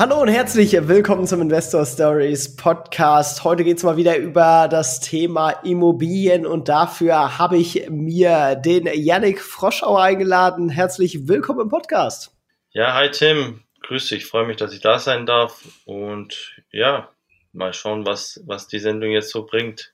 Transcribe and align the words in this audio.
Hallo 0.00 0.22
und 0.22 0.28
herzlich 0.28 0.72
willkommen 0.88 1.26
zum 1.26 1.42
Investor 1.42 1.84
Stories 1.84 2.56
Podcast. 2.56 3.44
Heute 3.44 3.64
geht 3.64 3.76
es 3.76 3.82
mal 3.82 3.98
wieder 3.98 4.16
über 4.16 4.66
das 4.66 5.00
Thema 5.00 5.50
Immobilien 5.50 6.46
und 6.46 6.70
dafür 6.70 7.36
habe 7.38 7.58
ich 7.58 7.86
mir 7.90 8.56
den 8.56 8.86
Yannick 8.86 9.42
Froschauer 9.42 10.00
eingeladen. 10.00 10.70
Herzlich 10.70 11.28
willkommen 11.28 11.60
im 11.60 11.68
Podcast. 11.68 12.34
Ja, 12.70 12.94
hi 12.94 13.10
Tim, 13.10 13.62
grüß 13.82 14.08
dich, 14.08 14.24
freue 14.24 14.46
mich, 14.46 14.56
dass 14.56 14.72
ich 14.72 14.80
da 14.80 14.98
sein 14.98 15.26
darf 15.26 15.68
und 15.84 16.56
ja, 16.72 17.10
mal 17.52 17.74
schauen, 17.74 18.06
was, 18.06 18.42
was 18.46 18.68
die 18.68 18.78
Sendung 18.78 19.10
jetzt 19.10 19.28
so 19.28 19.44
bringt. 19.44 19.92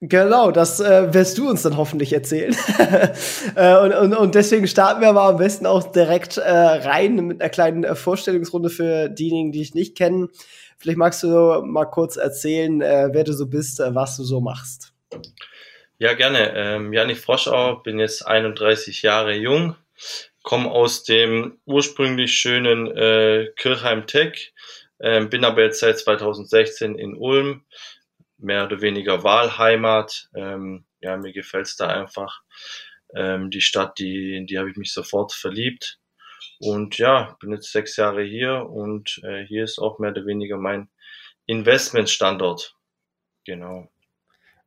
Genau, 0.00 0.50
das 0.50 0.80
äh, 0.80 1.14
wirst 1.14 1.38
du 1.38 1.48
uns 1.48 1.62
dann 1.62 1.78
hoffentlich 1.78 2.12
erzählen. 2.12 2.54
äh, 3.56 3.76
und, 3.78 3.94
und, 3.94 4.14
und 4.14 4.34
deswegen 4.34 4.66
starten 4.66 5.00
wir 5.00 5.08
aber 5.08 5.22
am 5.22 5.38
besten 5.38 5.64
auch 5.64 5.90
direkt 5.90 6.36
äh, 6.36 6.50
rein 6.50 7.16
mit 7.26 7.40
einer 7.40 7.48
kleinen 7.48 7.84
äh, 7.84 7.94
Vorstellungsrunde 7.94 8.68
für 8.68 9.08
diejenigen, 9.08 9.52
die 9.52 9.60
dich 9.60 9.74
nicht 9.74 9.96
kennen. 9.96 10.28
Vielleicht 10.76 10.98
magst 10.98 11.22
du 11.22 11.62
mal 11.64 11.86
kurz 11.86 12.16
erzählen, 12.16 12.82
äh, 12.82 13.08
wer 13.12 13.24
du 13.24 13.32
so 13.32 13.46
bist, 13.46 13.80
äh, 13.80 13.94
was 13.94 14.18
du 14.18 14.24
so 14.24 14.42
machst. 14.42 14.92
Ja, 15.98 16.12
gerne. 16.12 16.52
Ähm, 16.54 16.92
Janik 16.92 17.18
Froschau, 17.18 17.76
bin 17.76 17.98
jetzt 17.98 18.26
31 18.26 19.00
Jahre 19.00 19.34
jung, 19.34 19.76
komme 20.42 20.70
aus 20.70 21.04
dem 21.04 21.56
ursprünglich 21.64 22.34
schönen 22.34 22.92
Kirchheim 23.56 24.06
Tech, 24.06 24.52
äh, 24.98 25.24
bin 25.24 25.44
aber 25.44 25.62
jetzt 25.62 25.80
seit 25.80 25.98
2016 25.98 26.96
in 26.96 27.16
Ulm 27.16 27.62
mehr 28.38 28.64
oder 28.64 28.80
weniger 28.80 29.24
Wahlheimat. 29.24 30.28
Ähm, 30.34 30.84
ja, 31.00 31.16
mir 31.16 31.32
gefällt's 31.32 31.76
da 31.76 31.88
einfach. 31.88 32.42
Ähm, 33.14 33.50
die 33.50 33.60
Stadt, 33.60 33.98
die, 33.98 34.36
in 34.36 34.46
die 34.46 34.58
habe 34.58 34.70
ich 34.70 34.76
mich 34.76 34.92
sofort 34.92 35.32
verliebt. 35.32 35.98
Und 36.60 36.98
ja, 36.98 37.36
bin 37.40 37.52
jetzt 37.52 37.72
sechs 37.72 37.96
Jahre 37.96 38.22
hier 38.22 38.68
und 38.68 39.20
äh, 39.24 39.44
hier 39.44 39.64
ist 39.64 39.78
auch 39.78 39.98
mehr 39.98 40.10
oder 40.10 40.26
weniger 40.26 40.56
mein 40.56 40.88
Investmentstandort. 41.46 42.76
Genau. 43.44 43.88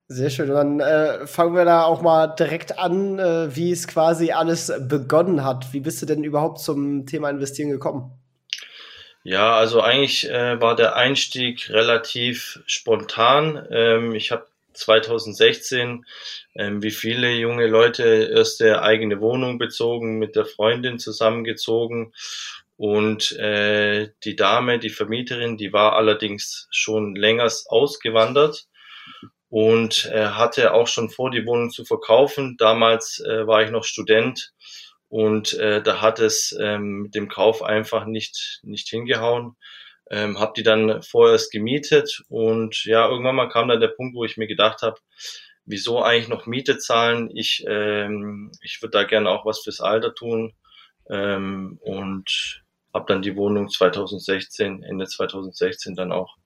Sehr 0.09 0.30
schön. 0.30 0.50
Dann 0.50 0.80
äh, 0.80 1.28
fangen 1.28 1.56
wir 1.56 1.66
da 1.66 1.84
auch 1.84 2.02
mal 2.02 2.28
direkt 2.28 2.80
an, 2.80 3.20
äh, 3.20 3.54
wie 3.56 3.72
es 3.72 3.88
quasi 3.88 4.31
alles 4.31 4.72
begonnen 4.88 5.44
hat. 5.44 5.74
Wie 5.74 5.81
bist 5.81 6.02
du 6.02 6.06
denn 6.06 6.24
überhaupt 6.24 6.59
zum 6.59 7.06
Thema 7.06 7.30
Investieren 7.30 7.70
gekommen? 7.70 8.12
Ja, 9.28 9.58
also 9.58 9.81
eigentlich 9.81 10.30
äh, 10.30 10.61
war 10.61 10.78
der 10.78 10.95
Einstieg 10.95 11.70
relativ 11.70 12.61
spontan. 12.66 13.67
Ähm, 13.69 14.16
ich 14.16 14.31
habe 14.31 14.47
2016, 14.72 16.06
ähm, 16.56 16.81
wie 16.81 16.92
viele 16.92 17.34
junge 17.34 17.67
Leute, 17.67 18.06
erste 18.34 18.81
eigene 18.81 19.19
Wohnung 19.19 19.58
bezogen, 19.58 20.17
mit 20.17 20.38
der 20.38 20.45
Freundin 20.45 20.97
zusammengezogen. 20.97 22.14
Und 22.78 23.34
äh, 23.34 24.11
die 24.23 24.38
Dame, 24.38 24.80
die 24.80 24.89
Vermieterin, 24.89 25.58
die 25.58 25.73
war 25.73 25.97
allerdings 25.97 26.69
schon 26.72 27.14
länger 27.14 27.52
ausgewandert 27.67 28.67
und 29.50 30.06
äh, 30.06 30.28
hatte 30.28 30.73
auch 30.73 30.88
schon 30.88 31.09
vor, 31.09 31.31
die 31.31 31.45
Wohnung 31.45 31.69
zu 31.69 31.84
verkaufen. 31.84 32.56
Damals 32.58 33.19
äh, 33.19 33.45
war 33.45 33.62
ich 33.62 33.72
noch 33.72 33.84
Student 33.84 34.53
und 35.09 35.53
äh, 35.53 35.81
da 35.81 36.02
hat 36.02 36.19
es 36.19 36.55
ähm, 36.59 37.03
mit 37.03 37.16
dem 37.16 37.30
Kauf 37.30 37.63
einfach 37.63 38.05
nicht, 38.05 38.59
nicht 38.63 38.90
hingehauen. 38.90 39.56
Ähm, 40.09 40.40
habe 40.40 40.53
die 40.56 40.63
dann 40.63 41.01
vorerst 41.03 41.51
gemietet 41.51 42.23
und 42.29 42.85
ja, 42.85 43.09
irgendwann 43.09 43.35
mal 43.35 43.50
kam 43.50 43.67
dann 43.67 43.81
der 43.81 43.90
Punkt, 43.90 44.16
wo 44.16 44.23
ich 44.23 44.38
mir 44.38 44.47
gedacht 44.47 44.81
habe, 44.81 44.97
wieso 45.66 46.01
eigentlich 46.01 46.29
noch 46.29 46.46
Miete 46.46 46.78
zahlen? 46.78 47.29
Ich, 47.35 47.66
ähm, 47.67 48.51
ich 48.62 48.81
würde 48.81 48.91
da 49.00 49.03
gerne 49.03 49.29
auch 49.29 49.46
was 49.46 49.59
fürs 49.59 49.81
Alter 49.81 50.16
tun 50.16 50.53
ähm, 51.09 51.78
und 51.81 52.63
habe 52.94 53.06
dann 53.07 53.22
die 53.22 53.35
Wohnung 53.35 53.69
2016, 53.69 54.84
Ende 54.84 55.06
2016 55.06 55.96
dann 55.96 56.13
auch 56.13 56.38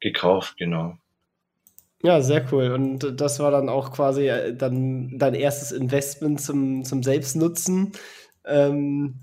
gekauft, 0.00 0.56
genau. 0.56 0.96
Ja, 2.04 2.20
sehr 2.20 2.44
cool. 2.52 2.70
Und 2.70 3.18
das 3.18 3.40
war 3.40 3.50
dann 3.50 3.70
auch 3.70 3.90
quasi 3.90 4.28
äh, 4.28 4.54
dann 4.54 5.18
dein 5.18 5.32
erstes 5.32 5.72
Investment 5.72 6.38
zum, 6.38 6.84
zum 6.84 7.02
Selbstnutzen. 7.02 7.92
Ähm, 8.44 9.20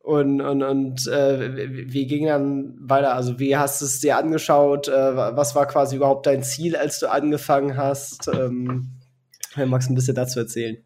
und 0.00 0.40
und, 0.40 0.62
und 0.64 1.06
äh, 1.06 1.68
wie 1.92 2.08
ging 2.08 2.26
dann 2.26 2.74
weiter? 2.80 3.14
Also, 3.14 3.38
wie 3.38 3.56
hast 3.56 3.80
du 3.80 3.84
es 3.84 4.00
dir 4.00 4.18
angeschaut? 4.18 4.88
Äh, 4.88 5.16
was 5.16 5.54
war 5.54 5.68
quasi 5.68 5.94
überhaupt 5.94 6.26
dein 6.26 6.42
Ziel, 6.42 6.74
als 6.74 6.98
du 6.98 7.08
angefangen 7.08 7.76
hast? 7.76 8.26
Ähm, 8.26 8.90
magst 9.64 9.88
du 9.88 9.92
ein 9.92 9.94
bisschen 9.94 10.16
dazu 10.16 10.40
erzählen? 10.40 10.78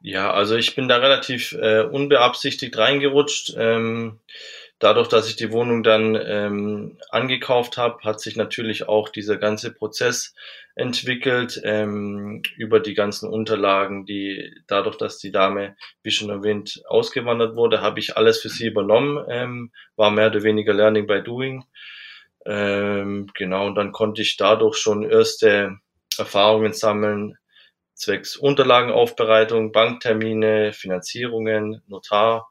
Ja, 0.00 0.32
also 0.32 0.56
ich 0.56 0.74
bin 0.74 0.88
da 0.88 0.96
relativ 0.96 1.52
äh, 1.52 1.82
unbeabsichtigt 1.82 2.78
reingerutscht. 2.78 3.54
Ähm, 3.58 4.20
Dadurch, 4.80 5.08
dass 5.08 5.28
ich 5.28 5.34
die 5.34 5.50
Wohnung 5.50 5.82
dann 5.82 6.14
ähm, 6.14 6.98
angekauft 7.10 7.76
habe, 7.76 8.04
hat 8.04 8.20
sich 8.20 8.36
natürlich 8.36 8.88
auch 8.88 9.08
dieser 9.08 9.36
ganze 9.36 9.72
Prozess 9.72 10.34
entwickelt 10.76 11.60
ähm, 11.64 12.42
über 12.56 12.78
die 12.78 12.94
ganzen 12.94 13.28
Unterlagen, 13.28 14.06
die 14.06 14.54
dadurch, 14.68 14.96
dass 14.96 15.18
die 15.18 15.32
Dame, 15.32 15.76
wie 16.04 16.12
schon 16.12 16.30
erwähnt, 16.30 16.80
ausgewandert 16.86 17.56
wurde, 17.56 17.80
habe 17.80 17.98
ich 17.98 18.16
alles 18.16 18.40
für 18.40 18.48
sie 18.48 18.68
übernommen, 18.68 19.24
ähm, 19.28 19.72
war 19.96 20.12
mehr 20.12 20.28
oder 20.28 20.44
weniger 20.44 20.74
Learning 20.74 21.08
by 21.08 21.22
Doing. 21.22 21.64
Ähm, 22.46 23.28
genau, 23.34 23.66
und 23.66 23.74
dann 23.74 23.90
konnte 23.90 24.22
ich 24.22 24.36
dadurch 24.36 24.76
schon 24.76 25.02
erste 25.02 25.76
Erfahrungen 26.18 26.72
sammeln, 26.72 27.36
zwecks 27.94 28.36
Unterlagenaufbereitung, 28.36 29.72
Banktermine, 29.72 30.72
Finanzierungen, 30.72 31.82
Notar 31.88 32.48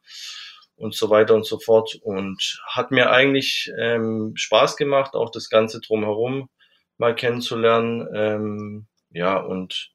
und 0.78 0.96
so 0.96 1.10
weiter 1.10 1.34
und 1.36 1.46
so 1.46 1.60
fort. 1.60 1.96
Und 2.02 2.62
hat 2.68 2.92
mir 2.92 3.12
eigentlich 3.12 3.72
ähm, 3.78 4.34
Spaß 4.36 4.78
gemacht, 4.78 5.16
auch 5.16 5.32
das 5.32 5.50
Ganze 5.50 5.82
drumherum 5.82 6.50
mal 6.98 7.16
kennenzulernen. 7.16 8.08
Ähm, 8.14 8.88
ja, 9.10 9.38
und 9.38 9.92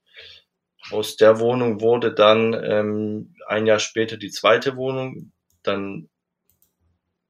aus 0.90 1.16
der 1.16 1.38
Wohnung 1.38 1.80
wurde 1.80 2.12
dann 2.12 2.54
ähm, 2.54 3.34
ein 3.46 3.66
Jahr 3.66 3.78
später 3.78 4.16
die 4.16 4.30
zweite 4.30 4.76
Wohnung, 4.76 5.32
dann 5.62 6.08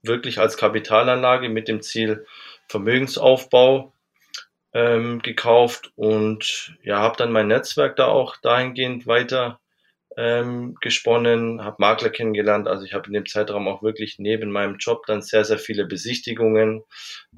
wirklich 0.03 0.39
als 0.39 0.57
Kapitalanlage 0.57 1.49
mit 1.49 1.69
dem 1.69 1.83
Ziel 1.83 2.27
Vermögensaufbau 2.69 3.93
ähm, 4.73 5.21
gekauft 5.21 5.93
und 5.97 6.77
ja, 6.83 6.99
habe 6.99 7.17
dann 7.17 7.31
mein 7.33 7.49
Netzwerk 7.49 7.97
da 7.97 8.07
auch 8.07 8.37
dahingehend 8.39 9.07
weiter 9.07 9.61
ähm, 10.17 10.77
gesponnen, 10.81 11.65
habe 11.65 11.77
Makler 11.79 12.11
kennengelernt. 12.11 12.69
Also 12.69 12.85
ich 12.85 12.93
habe 12.93 13.07
in 13.07 13.15
dem 13.15 13.27
Zeitraum 13.27 13.69
auch 13.69 13.83
wirklich 13.83 14.19
neben 14.19 14.51
meinem 14.51 14.77
Job 14.79 15.05
dann 15.07 15.23
sehr, 15.23 15.45
sehr 15.45 15.59
viele 15.59 15.87
Besichtigungen, 15.87 16.83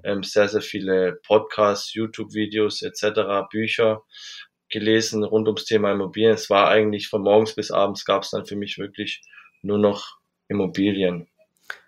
ähm, 0.02 0.22
sehr, 0.22 0.48
sehr 0.48 0.62
viele 0.62 1.20
Podcasts, 1.26 1.94
YouTube-Videos 1.94 2.82
etc., 2.82 3.48
Bücher 3.50 4.02
gelesen 4.70 5.22
rund 5.22 5.46
ums 5.46 5.64
Thema 5.64 5.92
Immobilien. 5.92 6.34
Es 6.34 6.50
war 6.50 6.68
eigentlich 6.68 7.08
von 7.08 7.22
morgens 7.22 7.54
bis 7.54 7.70
abends 7.70 8.04
gab 8.04 8.22
es 8.22 8.30
dann 8.30 8.46
für 8.46 8.56
mich 8.56 8.78
wirklich 8.78 9.22
nur 9.62 9.78
noch 9.78 10.18
Immobilien. 10.48 11.28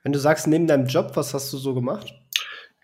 Wenn 0.02 0.12
du 0.12 0.18
sagst, 0.18 0.46
neben 0.46 0.66
deinem 0.66 0.86
Job, 0.86 1.12
was 1.14 1.34
hast 1.34 1.52
du 1.52 1.58
so 1.58 1.74
gemacht? 1.74 2.14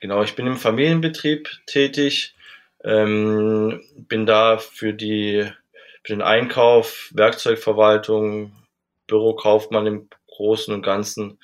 Genau, 0.00 0.22
ich 0.22 0.34
bin 0.34 0.46
im 0.46 0.56
Familienbetrieb 0.56 1.48
tätig, 1.66 2.34
ähm, 2.82 3.80
bin 3.94 4.26
da 4.26 4.58
für 4.58 4.92
die 4.92 5.48
für 6.04 6.12
den 6.12 6.22
Einkauf, 6.22 7.10
Werkzeugverwaltung, 7.14 8.52
Bürokaufmann 9.06 9.86
im 9.86 10.08
Großen 10.26 10.72
und 10.74 10.82
Ganzen. 10.82 11.38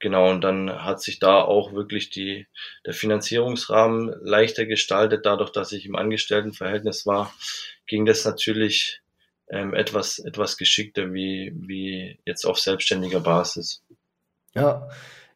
Genau, 0.00 0.30
und 0.30 0.42
dann 0.42 0.84
hat 0.84 1.02
sich 1.02 1.18
da 1.18 1.42
auch 1.42 1.72
wirklich 1.72 2.10
die, 2.10 2.46
der 2.86 2.94
Finanzierungsrahmen 2.94 4.14
leichter 4.22 4.64
gestaltet. 4.64 5.26
Dadurch, 5.26 5.50
dass 5.50 5.72
ich 5.72 5.86
im 5.86 5.96
Angestelltenverhältnis 5.96 7.04
war, 7.04 7.34
ging 7.86 8.06
das 8.06 8.24
natürlich 8.24 9.00
ähm, 9.50 9.74
etwas, 9.74 10.20
etwas 10.20 10.56
geschickter 10.56 11.12
wie, 11.12 11.52
wie 11.54 12.20
jetzt 12.24 12.44
auf 12.44 12.60
selbstständiger 12.60 13.20
Basis. 13.20 13.82
Ja, 14.54 14.88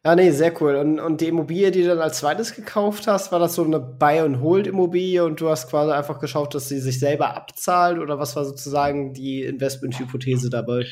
ja, 0.05 0.15
nee, 0.15 0.31
sehr 0.31 0.61
cool. 0.61 0.75
Und, 0.75 0.99
und 0.99 1.21
die 1.21 1.29
Immobilie, 1.29 1.71
die 1.71 1.81
du 1.81 1.87
dann 1.87 1.99
als 1.99 2.19
zweites 2.19 2.55
gekauft 2.55 3.07
hast, 3.07 3.31
war 3.31 3.39
das 3.39 3.55
so 3.55 3.63
eine 3.63 3.79
Buy-and-Hold-Immobilie 3.79 5.23
und 5.23 5.39
du 5.39 5.49
hast 5.49 5.69
quasi 5.69 5.91
einfach 5.91 6.19
geschaut, 6.19 6.53
dass 6.53 6.67
sie 6.67 6.79
sich 6.79 6.99
selber 6.99 7.35
abzahlt 7.35 7.99
oder 7.99 8.19
was 8.19 8.35
war 8.35 8.43
sozusagen 8.43 9.13
die 9.13 9.43
Investmenthypothese 9.43 10.49
dabei? 10.49 10.85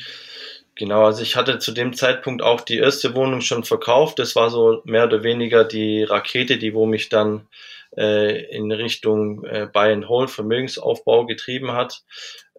Genau, 0.76 1.04
also 1.04 1.22
ich 1.22 1.36
hatte 1.36 1.58
zu 1.58 1.72
dem 1.72 1.92
Zeitpunkt 1.92 2.42
auch 2.42 2.62
die 2.62 2.78
erste 2.78 3.14
Wohnung 3.14 3.42
schon 3.42 3.64
verkauft. 3.64 4.18
Das 4.18 4.34
war 4.34 4.48
so 4.48 4.80
mehr 4.84 5.04
oder 5.04 5.22
weniger 5.22 5.64
die 5.64 6.02
Rakete, 6.02 6.56
die 6.56 6.72
wo 6.72 6.86
mich 6.86 7.10
dann 7.10 7.48
äh, 7.96 8.46
in 8.56 8.72
Richtung 8.72 9.44
äh, 9.44 9.68
Buy 9.70 9.92
and 9.92 10.08
Hold 10.08 10.30
Vermögensaufbau 10.30 11.26
getrieben 11.26 11.72
hat. 11.72 12.02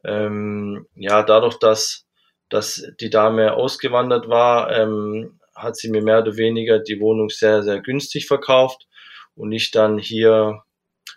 Ähm, 0.03 0.85
ja, 0.95 1.23
dadurch, 1.23 1.57
dass 1.57 2.05
dass 2.49 2.85
die 2.99 3.09
Dame 3.09 3.53
ausgewandert 3.53 4.29
war, 4.29 4.71
ähm, 4.71 5.39
hat 5.55 5.75
sie 5.75 5.89
mir 5.89 6.01
mehr 6.01 6.19
oder 6.19 6.37
weniger 6.37 6.79
die 6.79 6.99
Wohnung 6.99 7.29
sehr, 7.29 7.63
sehr 7.63 7.79
günstig 7.81 8.27
verkauft 8.27 8.87
und 9.35 9.51
ich 9.51 9.71
dann 9.71 9.97
hier, 9.97 10.63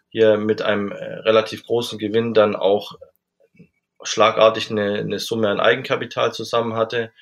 hier 0.08 0.36
mit 0.36 0.62
einem 0.62 0.92
äh, 0.92 1.04
relativ 1.20 1.64
großen 1.64 1.98
Gewinn 1.98 2.34
dann 2.34 2.56
auch 2.56 2.96
schlagartig 4.02 4.70
eine, 4.70 4.98
eine 4.98 5.18
Summe 5.18 5.48
an 5.48 5.60
Eigenkapital 5.60 6.32
zusammen 6.32 6.74
hatte. 6.74 7.12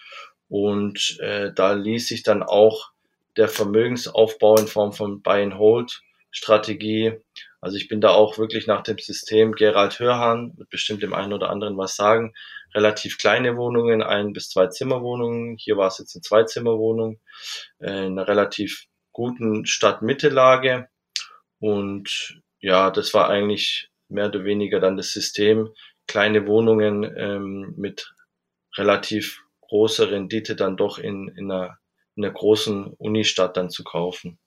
Und 0.48 1.18
äh, 1.20 1.52
da 1.52 1.72
ließ 1.72 2.08
sich 2.08 2.22
dann 2.22 2.42
auch 2.42 2.90
der 3.36 3.48
Vermögensaufbau 3.48 4.56
in 4.56 4.68
Form 4.68 4.92
von 4.92 5.22
Buy-and-Hold-Strategie. 5.22 7.14
Also 7.60 7.76
ich 7.76 7.88
bin 7.88 8.00
da 8.00 8.10
auch 8.10 8.38
wirklich 8.38 8.66
nach 8.66 8.82
dem 8.82 8.98
System 8.98 9.52
Gerald 9.52 9.98
Hörhan, 9.98 10.52
wird 10.56 10.68
bestimmt 10.70 11.02
dem 11.02 11.14
einen 11.14 11.32
oder 11.32 11.50
anderen 11.50 11.76
was 11.78 11.96
sagen, 11.96 12.34
relativ 12.74 13.18
kleine 13.18 13.56
Wohnungen, 13.56 14.02
ein 14.02 14.32
bis 14.32 14.48
zwei 14.48 14.66
Zimmerwohnungen. 14.66 15.56
Hier 15.56 15.76
war 15.76 15.88
es 15.88 15.98
jetzt 15.98 16.14
eine 16.14 16.22
Zweizimmerwohnung, 16.22 17.20
äh, 17.78 18.06
in 18.06 18.18
einer 18.18 18.28
relativ 18.28 18.86
guten 19.12 19.64
Stadtmittellage. 19.64 20.88
Und 21.60 22.40
ja, 22.60 22.90
das 22.90 23.14
war 23.14 23.28
eigentlich 23.28 23.88
mehr 24.08 24.26
oder 24.26 24.44
weniger 24.44 24.80
dann 24.80 24.96
das 24.96 25.12
System. 25.12 25.70
Kleine 26.06 26.46
Wohnungen 26.46 27.04
ähm, 27.16 27.74
mit 27.76 28.12
relativ 28.76 29.40
großer 29.62 30.10
Rendite 30.10 30.56
dann 30.56 30.76
doch 30.76 30.98
in, 30.98 31.28
in, 31.28 31.50
einer, 31.50 31.78
in 32.16 32.24
einer 32.24 32.34
großen 32.34 32.86
Unistadt 32.98 33.56
dann 33.56 33.70
zu 33.70 33.84
kaufen. 33.84 34.38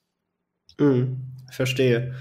Mhm, 0.78 1.34
verstehe. 1.52 2.16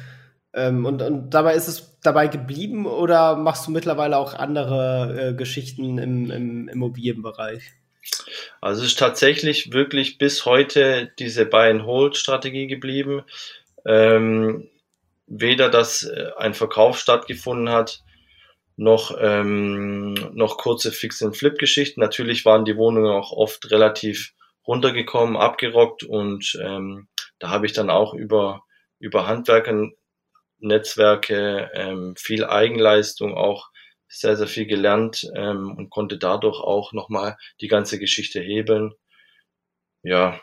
Ähm, 0.56 0.86
und, 0.86 1.02
und 1.02 1.30
dabei 1.30 1.54
ist 1.54 1.68
es 1.68 1.98
dabei 2.02 2.28
geblieben 2.28 2.86
oder 2.86 3.36
machst 3.36 3.66
du 3.66 3.70
mittlerweile 3.70 4.16
auch 4.16 4.32
andere 4.32 5.28
äh, 5.30 5.34
Geschichten 5.34 5.98
im, 5.98 6.30
im 6.30 6.68
Immobilienbereich? 6.68 7.62
Also 8.60 8.82
es 8.82 8.88
ist 8.88 8.98
tatsächlich 8.98 9.72
wirklich 9.72 10.16
bis 10.16 10.46
heute 10.46 11.12
diese 11.18 11.44
Buy-and-Hold-Strategie 11.44 12.68
geblieben. 12.68 13.22
Ähm, 13.84 14.68
weder, 15.26 15.68
dass 15.68 16.04
äh, 16.04 16.30
ein 16.38 16.54
Verkauf 16.54 16.98
stattgefunden 16.98 17.68
hat, 17.68 18.02
noch, 18.76 19.16
ähm, 19.20 20.14
noch 20.32 20.56
kurze 20.56 20.90
Fix-and-Flip-Geschichten. 20.90 22.00
Natürlich 22.00 22.44
waren 22.44 22.64
die 22.64 22.76
Wohnungen 22.76 23.10
auch 23.10 23.32
oft 23.32 23.70
relativ 23.70 24.32
runtergekommen, 24.66 25.36
abgerockt 25.36 26.02
und 26.02 26.58
ähm, 26.62 27.08
da 27.38 27.50
habe 27.50 27.66
ich 27.66 27.72
dann 27.72 27.90
auch 27.90 28.14
über, 28.14 28.62
über 28.98 29.26
Handwerker 29.26 29.90
Netzwerke, 30.66 31.70
ähm, 31.74 32.14
viel 32.16 32.44
Eigenleistung, 32.44 33.34
auch 33.34 33.70
sehr, 34.08 34.36
sehr 34.36 34.46
viel 34.46 34.66
gelernt 34.66 35.28
ähm, 35.34 35.74
und 35.76 35.90
konnte 35.90 36.18
dadurch 36.18 36.60
auch 36.60 36.92
nochmal 36.92 37.36
die 37.60 37.68
ganze 37.68 37.98
Geschichte 37.98 38.40
hebeln. 38.40 38.92
Ja. 40.02 40.40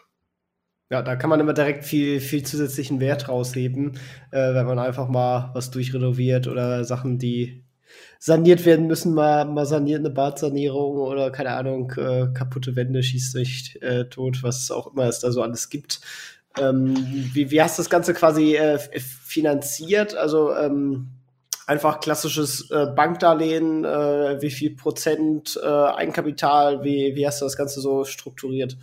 Ja, 0.89 1.01
da 1.01 1.15
kann 1.15 1.29
man 1.29 1.39
immer 1.39 1.53
direkt 1.53 1.85
viel, 1.85 2.19
viel 2.19 2.43
zusätzlichen 2.43 2.99
Wert 2.99 3.29
rausheben, 3.29 3.97
äh, 4.31 4.53
wenn 4.53 4.65
man 4.65 4.79
einfach 4.79 5.07
mal 5.07 5.51
was 5.53 5.71
durchrenoviert 5.71 6.47
oder 6.47 6.83
Sachen, 6.83 7.17
die 7.17 7.63
saniert 8.19 8.65
werden 8.65 8.87
müssen, 8.87 9.13
mal, 9.13 9.45
mal 9.45 9.65
saniert 9.65 9.99
eine 9.99 10.09
Badsanierung 10.09 10.97
oder 10.97 11.31
keine 11.31 11.51
Ahnung, 11.51 11.91
äh, 11.97 12.27
kaputte 12.33 12.75
Wände 12.75 13.01
schießt 13.03 13.31
sich 13.31 13.81
äh, 13.81 14.05
tot, 14.05 14.43
was 14.43 14.71
auch 14.71 14.93
immer 14.93 15.05
es 15.05 15.19
da 15.19 15.31
so 15.31 15.41
alles 15.41 15.69
gibt. 15.69 16.01
Ähm, 16.59 16.95
wie, 17.33 17.51
wie 17.51 17.61
hast 17.61 17.77
du 17.77 17.81
das 17.81 17.89
Ganze 17.89 18.13
quasi 18.13 18.55
äh, 18.55 18.77
finanziert? 18.99 20.15
Also 20.15 20.55
ähm, 20.55 21.09
einfach 21.65 21.99
klassisches 21.99 22.69
äh, 22.71 22.87
Bankdarlehen, 22.87 23.85
äh, 23.85 24.41
wie 24.41 24.51
viel 24.51 24.75
Prozent 24.75 25.59
äh, 25.61 25.67
Eigenkapital, 25.67 26.83
wie, 26.83 27.15
wie 27.15 27.25
hast 27.25 27.41
du 27.41 27.45
das 27.45 27.57
Ganze 27.57 27.81
so 27.81 28.03
strukturiert? 28.03 28.77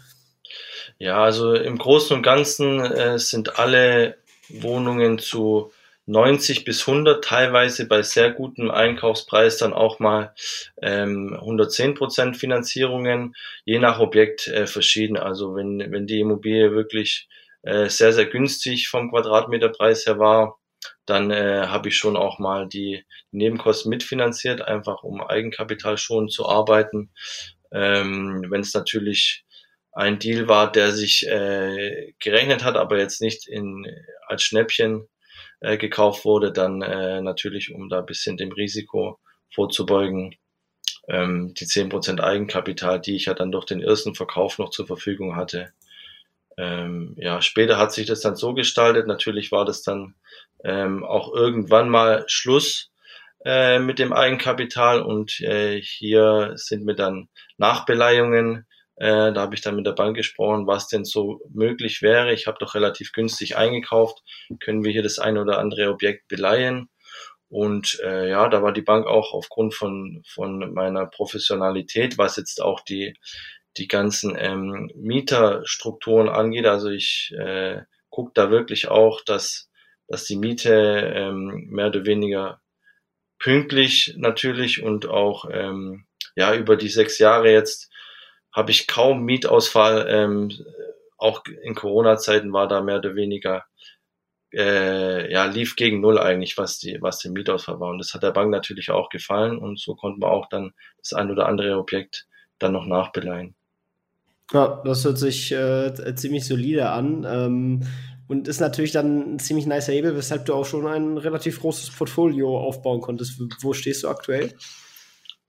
Ja, 0.98 1.22
also 1.22 1.54
im 1.54 1.78
Großen 1.78 2.16
und 2.16 2.22
Ganzen 2.22 2.80
äh, 2.80 3.18
sind 3.18 3.58
alle 3.58 4.16
Wohnungen 4.48 5.18
zu 5.18 5.70
90 6.06 6.64
bis 6.64 6.88
100, 6.88 7.24
teilweise 7.24 7.86
bei 7.86 8.02
sehr 8.02 8.32
gutem 8.32 8.70
Einkaufspreis 8.70 9.58
dann 9.58 9.72
auch 9.72 10.00
mal 10.00 10.34
ähm, 10.82 11.34
110 11.34 11.94
Prozent 11.94 12.36
Finanzierungen, 12.36 13.36
je 13.64 13.78
nach 13.78 14.00
Objekt 14.00 14.48
äh, 14.48 14.66
verschieden. 14.66 15.16
Also 15.16 15.54
wenn, 15.54 15.92
wenn 15.92 16.06
die 16.06 16.20
Immobilie 16.20 16.72
wirklich 16.72 17.28
äh, 17.62 17.88
sehr, 17.88 18.12
sehr 18.12 18.26
günstig 18.26 18.88
vom 18.88 19.10
Quadratmeterpreis 19.10 20.06
her 20.06 20.18
war, 20.18 20.58
dann 21.06 21.30
äh, 21.30 21.66
habe 21.66 21.88
ich 21.88 21.96
schon 21.96 22.16
auch 22.16 22.38
mal 22.38 22.68
die 22.68 23.04
Nebenkosten 23.32 23.90
mitfinanziert, 23.90 24.62
einfach 24.62 25.02
um 25.02 25.20
Eigenkapital 25.22 25.98
schon 25.98 26.28
zu 26.28 26.48
arbeiten. 26.48 27.10
Ähm, 27.72 28.46
Wenn 28.48 28.62
es 28.62 28.74
natürlich 28.74 29.44
ein 29.92 30.18
Deal 30.18 30.48
war, 30.48 30.70
der 30.70 30.92
sich 30.92 31.26
äh, 31.26 32.12
gerechnet 32.18 32.64
hat, 32.64 32.76
aber 32.76 32.98
jetzt 32.98 33.20
nicht 33.20 33.48
in, 33.48 33.86
als 34.26 34.42
Schnäppchen 34.42 35.08
äh, 35.60 35.76
gekauft 35.76 36.24
wurde, 36.24 36.52
dann 36.52 36.82
äh, 36.82 37.20
natürlich, 37.20 37.72
um 37.74 37.88
da 37.88 37.98
ein 38.00 38.06
bisschen 38.06 38.36
dem 38.36 38.52
Risiko 38.52 39.18
vorzubeugen, 39.52 40.36
ähm, 41.08 41.54
die 41.54 41.66
zehn 41.66 41.88
Prozent 41.88 42.20
Eigenkapital, 42.20 43.00
die 43.00 43.16
ich 43.16 43.26
ja 43.26 43.34
dann 43.34 43.52
durch 43.52 43.64
den 43.66 43.82
ersten 43.82 44.14
Verkauf 44.14 44.58
noch 44.58 44.70
zur 44.70 44.86
Verfügung 44.86 45.36
hatte, 45.36 45.72
ähm, 46.60 47.14
ja, 47.16 47.40
später 47.40 47.78
hat 47.78 47.92
sich 47.92 48.06
das 48.06 48.20
dann 48.20 48.36
so 48.36 48.52
gestaltet. 48.52 49.06
Natürlich 49.06 49.50
war 49.50 49.64
das 49.64 49.82
dann 49.82 50.14
ähm, 50.62 51.04
auch 51.04 51.32
irgendwann 51.32 51.88
mal 51.88 52.24
Schluss 52.26 52.90
äh, 53.46 53.78
mit 53.78 53.98
dem 53.98 54.12
Eigenkapital 54.12 55.00
und 55.00 55.40
äh, 55.40 55.80
hier 55.80 56.52
sind 56.56 56.84
mir 56.84 56.94
dann 56.94 57.30
Nachbeleihungen. 57.56 58.66
Äh, 58.96 59.32
da 59.32 59.40
habe 59.40 59.54
ich 59.54 59.62
dann 59.62 59.76
mit 59.76 59.86
der 59.86 59.92
Bank 59.92 60.14
gesprochen, 60.14 60.66
was 60.66 60.88
denn 60.88 61.06
so 61.06 61.40
möglich 61.48 62.02
wäre. 62.02 62.34
Ich 62.34 62.46
habe 62.46 62.58
doch 62.60 62.74
relativ 62.74 63.12
günstig 63.12 63.56
eingekauft. 63.56 64.22
Können 64.62 64.84
wir 64.84 64.92
hier 64.92 65.02
das 65.02 65.18
eine 65.18 65.40
oder 65.40 65.58
andere 65.58 65.88
Objekt 65.88 66.28
beleihen? 66.28 66.90
Und 67.48 67.98
äh, 68.04 68.28
ja, 68.28 68.48
da 68.48 68.62
war 68.62 68.72
die 68.72 68.82
Bank 68.82 69.06
auch 69.06 69.32
aufgrund 69.32 69.74
von, 69.74 70.22
von 70.28 70.74
meiner 70.74 71.06
Professionalität, 71.06 72.18
was 72.18 72.36
jetzt 72.36 72.60
auch 72.60 72.80
die 72.80 73.16
die 73.76 73.88
ganzen 73.88 74.36
ähm, 74.38 74.90
Mieterstrukturen 74.94 76.28
angeht. 76.28 76.66
Also 76.66 76.90
ich 76.90 77.32
äh, 77.38 77.82
gucke 78.10 78.32
da 78.34 78.50
wirklich 78.50 78.88
auch, 78.88 79.20
dass, 79.22 79.70
dass 80.08 80.24
die 80.24 80.36
Miete 80.36 81.12
ähm, 81.14 81.68
mehr 81.70 81.88
oder 81.88 82.04
weniger 82.04 82.60
pünktlich 83.38 84.14
natürlich 84.16 84.82
und 84.82 85.06
auch 85.06 85.46
ähm, 85.50 86.06
ja 86.36 86.54
über 86.54 86.76
die 86.76 86.88
sechs 86.88 87.18
Jahre 87.18 87.50
jetzt 87.50 87.90
habe 88.52 88.70
ich 88.70 88.86
kaum 88.86 89.24
Mietausfall. 89.24 90.06
Ähm, 90.08 90.50
auch 91.16 91.42
in 91.62 91.74
Corona-Zeiten 91.74 92.52
war 92.52 92.66
da 92.66 92.80
mehr 92.82 92.98
oder 92.98 93.14
weniger 93.14 93.64
äh, 94.52 95.30
ja 95.32 95.44
lief 95.44 95.76
gegen 95.76 96.00
null 96.00 96.18
eigentlich, 96.18 96.58
was 96.58 96.78
die 96.78 96.98
was 97.00 97.18
der 97.18 97.30
Mietausfall 97.30 97.80
war. 97.80 97.90
Und 97.90 97.98
das 97.98 98.14
hat 98.14 98.22
der 98.22 98.32
Bank 98.32 98.50
natürlich 98.50 98.90
auch 98.90 99.08
gefallen 99.10 99.58
und 99.58 99.78
so 99.78 99.94
konnten 99.94 100.20
wir 100.22 100.30
auch 100.30 100.48
dann 100.48 100.72
das 100.98 101.12
ein 101.12 101.30
oder 101.30 101.46
andere 101.46 101.78
Objekt 101.78 102.26
dann 102.58 102.72
noch 102.72 102.86
nachbeleihen. 102.86 103.54
Ja, 104.52 104.82
das 104.84 105.04
hört 105.04 105.18
sich 105.18 105.52
äh, 105.52 106.14
ziemlich 106.16 106.46
solide 106.46 106.90
an. 106.90 107.24
Ähm, 107.28 107.86
und 108.28 108.46
ist 108.46 108.60
natürlich 108.60 108.92
dann 108.92 109.34
ein 109.34 109.38
ziemlich 109.40 109.66
nicer 109.66 109.92
Hebel, 109.92 110.16
weshalb 110.16 110.46
du 110.46 110.54
auch 110.54 110.64
schon 110.64 110.86
ein 110.86 111.18
relativ 111.18 111.60
großes 111.60 111.90
Portfolio 111.90 112.56
aufbauen 112.58 113.00
konntest. 113.00 113.40
Wo 113.60 113.72
stehst 113.72 114.04
du 114.04 114.08
aktuell? 114.08 114.54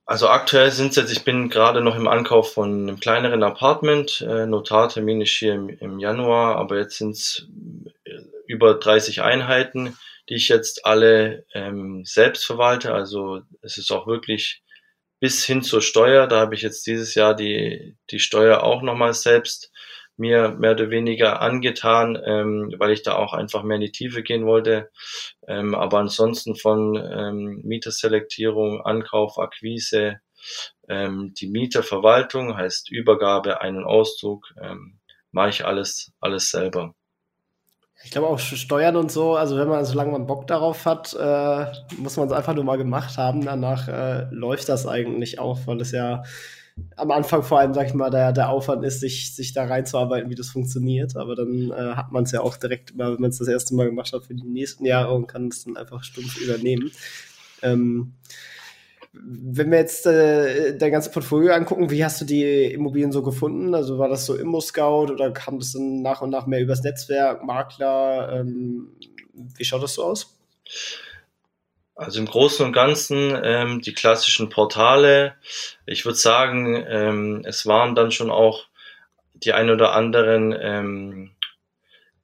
Also 0.05 0.27
aktuell 0.27 0.71
sind 0.71 0.89
es 0.89 0.95
jetzt, 0.95 1.11
ich 1.11 1.23
bin 1.23 1.49
gerade 1.49 1.81
noch 1.81 1.95
im 1.95 2.07
Ankauf 2.07 2.53
von 2.53 2.89
einem 2.89 2.99
kleineren 2.99 3.43
Apartment. 3.43 4.21
Äh, 4.27 4.47
Notartermin 4.47 5.21
ist 5.21 5.29
hier 5.29 5.53
im, 5.53 5.69
im 5.69 5.99
Januar, 5.99 6.55
aber 6.55 6.79
jetzt 6.79 6.97
sind 6.97 7.11
es 7.11 7.47
äh, 8.05 8.17
über 8.47 8.73
30 8.73 9.21
Einheiten, 9.21 9.95
die 10.27 10.35
ich 10.35 10.49
jetzt 10.49 10.85
alle 10.85 11.45
ähm, 11.53 12.03
selbst 12.03 12.45
verwalte. 12.45 12.93
Also 12.93 13.41
es 13.61 13.77
ist 13.77 13.91
auch 13.91 14.07
wirklich 14.07 14.63
bis 15.21 15.45
hin 15.45 15.61
zur 15.61 15.81
Steuer. 15.81 16.27
Da 16.27 16.41
habe 16.41 16.55
ich 16.55 16.63
jetzt 16.63 16.85
dieses 16.87 17.15
Jahr 17.15 17.35
die, 17.35 17.95
die 18.09 18.19
Steuer 18.19 18.63
auch 18.63 18.81
nochmal 18.81 19.13
selbst 19.13 19.71
mir 20.17 20.49
mehr 20.59 20.71
oder 20.73 20.89
weniger 20.89 21.41
angetan, 21.41 22.21
ähm, 22.25 22.73
weil 22.77 22.91
ich 22.91 23.03
da 23.03 23.15
auch 23.15 23.33
einfach 23.33 23.63
mehr 23.63 23.75
in 23.75 23.81
die 23.81 23.91
Tiefe 23.91 24.23
gehen 24.23 24.45
wollte. 24.45 24.91
Ähm, 25.47 25.75
aber 25.75 25.99
ansonsten 25.99 26.55
von 26.55 26.95
ähm, 26.95 27.61
Mieterselektierung, 27.63 28.81
Ankauf, 28.81 29.37
Akquise, 29.39 30.19
ähm, 30.89 31.33
die 31.35 31.47
Mieterverwaltung 31.47 32.57
heißt 32.57 32.91
Übergabe, 32.91 33.61
Ein- 33.61 33.77
und 33.77 33.85
Auszug, 33.85 34.53
ähm, 34.61 34.99
mache 35.31 35.49
ich 35.49 35.65
alles, 35.65 36.11
alles 36.19 36.49
selber. 36.49 36.95
Ich 38.03 38.11
glaube 38.11 38.27
auch 38.27 38.39
Steuern 38.39 38.95
und 38.95 39.11
so, 39.11 39.35
also 39.35 39.57
wenn 39.57 39.67
man, 39.67 39.85
solange 39.85 40.11
man 40.11 40.25
Bock 40.25 40.47
darauf 40.47 40.85
hat, 40.85 41.13
äh, 41.13 41.65
muss 41.97 42.17
man 42.17 42.27
es 42.27 42.33
einfach 42.33 42.55
nur 42.55 42.63
mal 42.63 42.77
gemacht 42.77 43.17
haben. 43.17 43.45
Danach 43.45 43.87
äh, 43.87 44.25
läuft 44.31 44.69
das 44.69 44.87
eigentlich 44.87 45.39
auch, 45.39 45.59
weil 45.65 45.79
es 45.81 45.91
ja 45.91 46.23
am 46.95 47.11
Anfang 47.11 47.43
vor 47.43 47.59
allem, 47.59 47.73
sag 47.73 47.87
ich 47.87 47.93
mal, 47.93 48.09
der, 48.09 48.31
der 48.31 48.49
Aufwand 48.49 48.83
ist, 48.83 48.99
sich, 49.01 49.35
sich 49.35 49.53
da 49.53 49.65
reinzuarbeiten, 49.65 50.29
wie 50.29 50.35
das 50.35 50.49
funktioniert. 50.49 51.15
Aber 51.15 51.35
dann 51.35 51.71
äh, 51.71 51.95
hat 51.95 52.11
man 52.11 52.23
es 52.23 52.31
ja 52.31 52.41
auch 52.41 52.57
direkt 52.57 52.91
immer, 52.91 53.13
wenn 53.13 53.21
man 53.21 53.29
es 53.29 53.37
das 53.37 53.47
erste 53.47 53.75
Mal 53.75 53.87
gemacht 53.87 54.11
hat, 54.13 54.25
für 54.25 54.33
die 54.33 54.43
nächsten 54.43 54.85
Jahre 54.85 55.13
und 55.13 55.27
kann 55.27 55.47
es 55.47 55.63
dann 55.63 55.77
einfach 55.77 56.03
stumpf 56.03 56.37
übernehmen. 56.37 56.91
Ähm, 57.61 58.13
wenn 59.13 59.71
wir 59.71 59.79
jetzt 59.79 60.05
äh, 60.05 60.77
dein 60.77 60.91
ganzes 60.91 61.11
Portfolio 61.11 61.53
angucken, 61.53 61.89
wie 61.89 62.03
hast 62.03 62.21
du 62.21 62.25
die 62.25 62.65
Immobilien 62.65 63.11
so 63.11 63.21
gefunden? 63.21 63.75
Also 63.75 63.97
war 63.97 64.07
das 64.07 64.25
so 64.25 64.35
Immo-Scout 64.35 65.11
oder 65.11 65.31
kam 65.31 65.59
das 65.59 65.73
dann 65.73 66.01
nach 66.01 66.21
und 66.21 66.29
nach 66.29 66.47
mehr 66.47 66.61
übers 66.61 66.83
Netzwerk, 66.83 67.43
Makler? 67.43 68.31
Ähm, 68.39 68.95
wie 69.33 69.65
schaut 69.65 69.83
das 69.83 69.95
so 69.95 70.05
aus? 70.05 70.37
Also 71.95 72.19
im 72.19 72.25
Großen 72.25 72.65
und 72.65 72.71
Ganzen 72.71 73.37
ähm, 73.43 73.81
die 73.81 73.93
klassischen 73.93 74.49
Portale. 74.49 75.35
Ich 75.85 76.05
würde 76.05 76.17
sagen, 76.17 76.83
ähm, 76.87 77.43
es 77.45 77.65
waren 77.65 77.95
dann 77.95 78.11
schon 78.11 78.31
auch 78.31 78.67
die 79.33 79.51
ein 79.53 79.69
oder 79.69 79.93
anderen 79.93 80.55
ähm, 80.57 81.31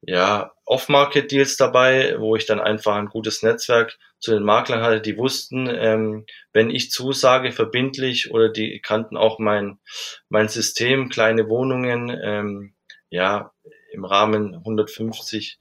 ja, 0.01 0.53
Off-Market-Deals 0.67 1.55
dabei, 1.55 2.15
wo 2.19 2.35
ich 2.35 2.45
dann 2.45 2.59
einfach 2.59 2.95
ein 2.95 3.07
gutes 3.07 3.41
Netzwerk 3.41 3.97
zu 4.19 4.31
den 4.31 4.43
Maklern 4.43 4.81
hatte, 4.81 4.99
die 4.99 5.17
wussten, 5.17 5.67
ähm, 5.67 6.25
wenn 6.51 6.69
ich 6.69 6.91
zusage, 6.91 7.53
verbindlich 7.53 8.31
oder 8.31 8.49
die 8.49 8.81
kannten 8.81 9.15
auch 9.15 9.39
mein, 9.39 9.79
mein 10.27 10.49
System, 10.49 11.09
kleine 11.09 11.47
Wohnungen, 11.47 12.09
ähm, 12.21 12.73
ja, 13.09 13.53
im 13.93 14.03
Rahmen 14.03 14.55
150 14.55 15.57